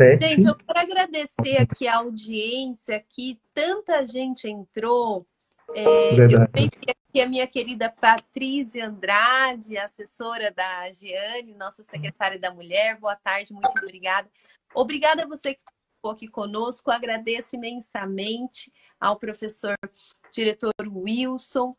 [0.00, 0.26] 7.
[0.26, 5.26] Gente, eu quero agradecer aqui a audiência, que tanta gente entrou.
[5.74, 6.50] É, eu Verdade.
[6.54, 12.98] vi aqui a minha querida Patrícia Andrade, assessora da Giane, nossa secretária da Mulher.
[12.98, 14.28] Boa tarde, muito obrigada.
[14.74, 15.60] Obrigada a você que
[15.96, 16.90] ficou aqui conosco.
[16.90, 19.76] Agradeço imensamente ao professor
[20.32, 21.76] diretor Wilson,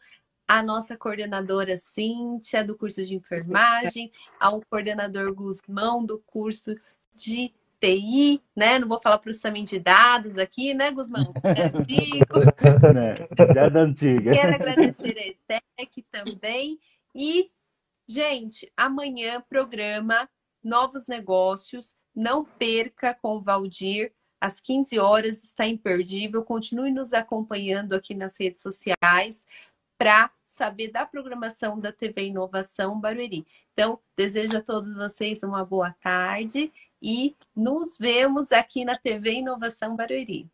[0.53, 6.75] a nossa coordenadora Cíntia, do curso de enfermagem, ao coordenador Guzmão, do curso
[7.15, 8.77] de TI, né?
[8.77, 11.33] Não vou falar processamento de dados aqui, né, Guzmão?
[11.43, 12.37] É antigo.
[12.93, 13.15] né?
[13.55, 14.31] Já é da antiga.
[14.31, 16.79] Quero agradecer a ETEC também.
[17.15, 17.49] E,
[18.07, 20.29] gente, amanhã programa
[20.63, 21.95] Novos Negócios.
[22.15, 24.13] Não perca com o Valdir.
[24.39, 26.43] Às 15 horas está imperdível.
[26.43, 29.47] Continue nos acompanhando aqui nas redes sociais
[30.03, 33.47] para saber da programação da TV Inovação Barueri.
[33.71, 39.95] Então, desejo a todos vocês uma boa tarde e nos vemos aqui na TV Inovação
[39.95, 40.51] Barueri.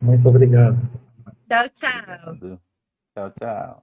[0.00, 0.78] Muito obrigado.
[1.46, 2.58] Tchau, tchau.
[3.14, 3.78] Tchau, tchau.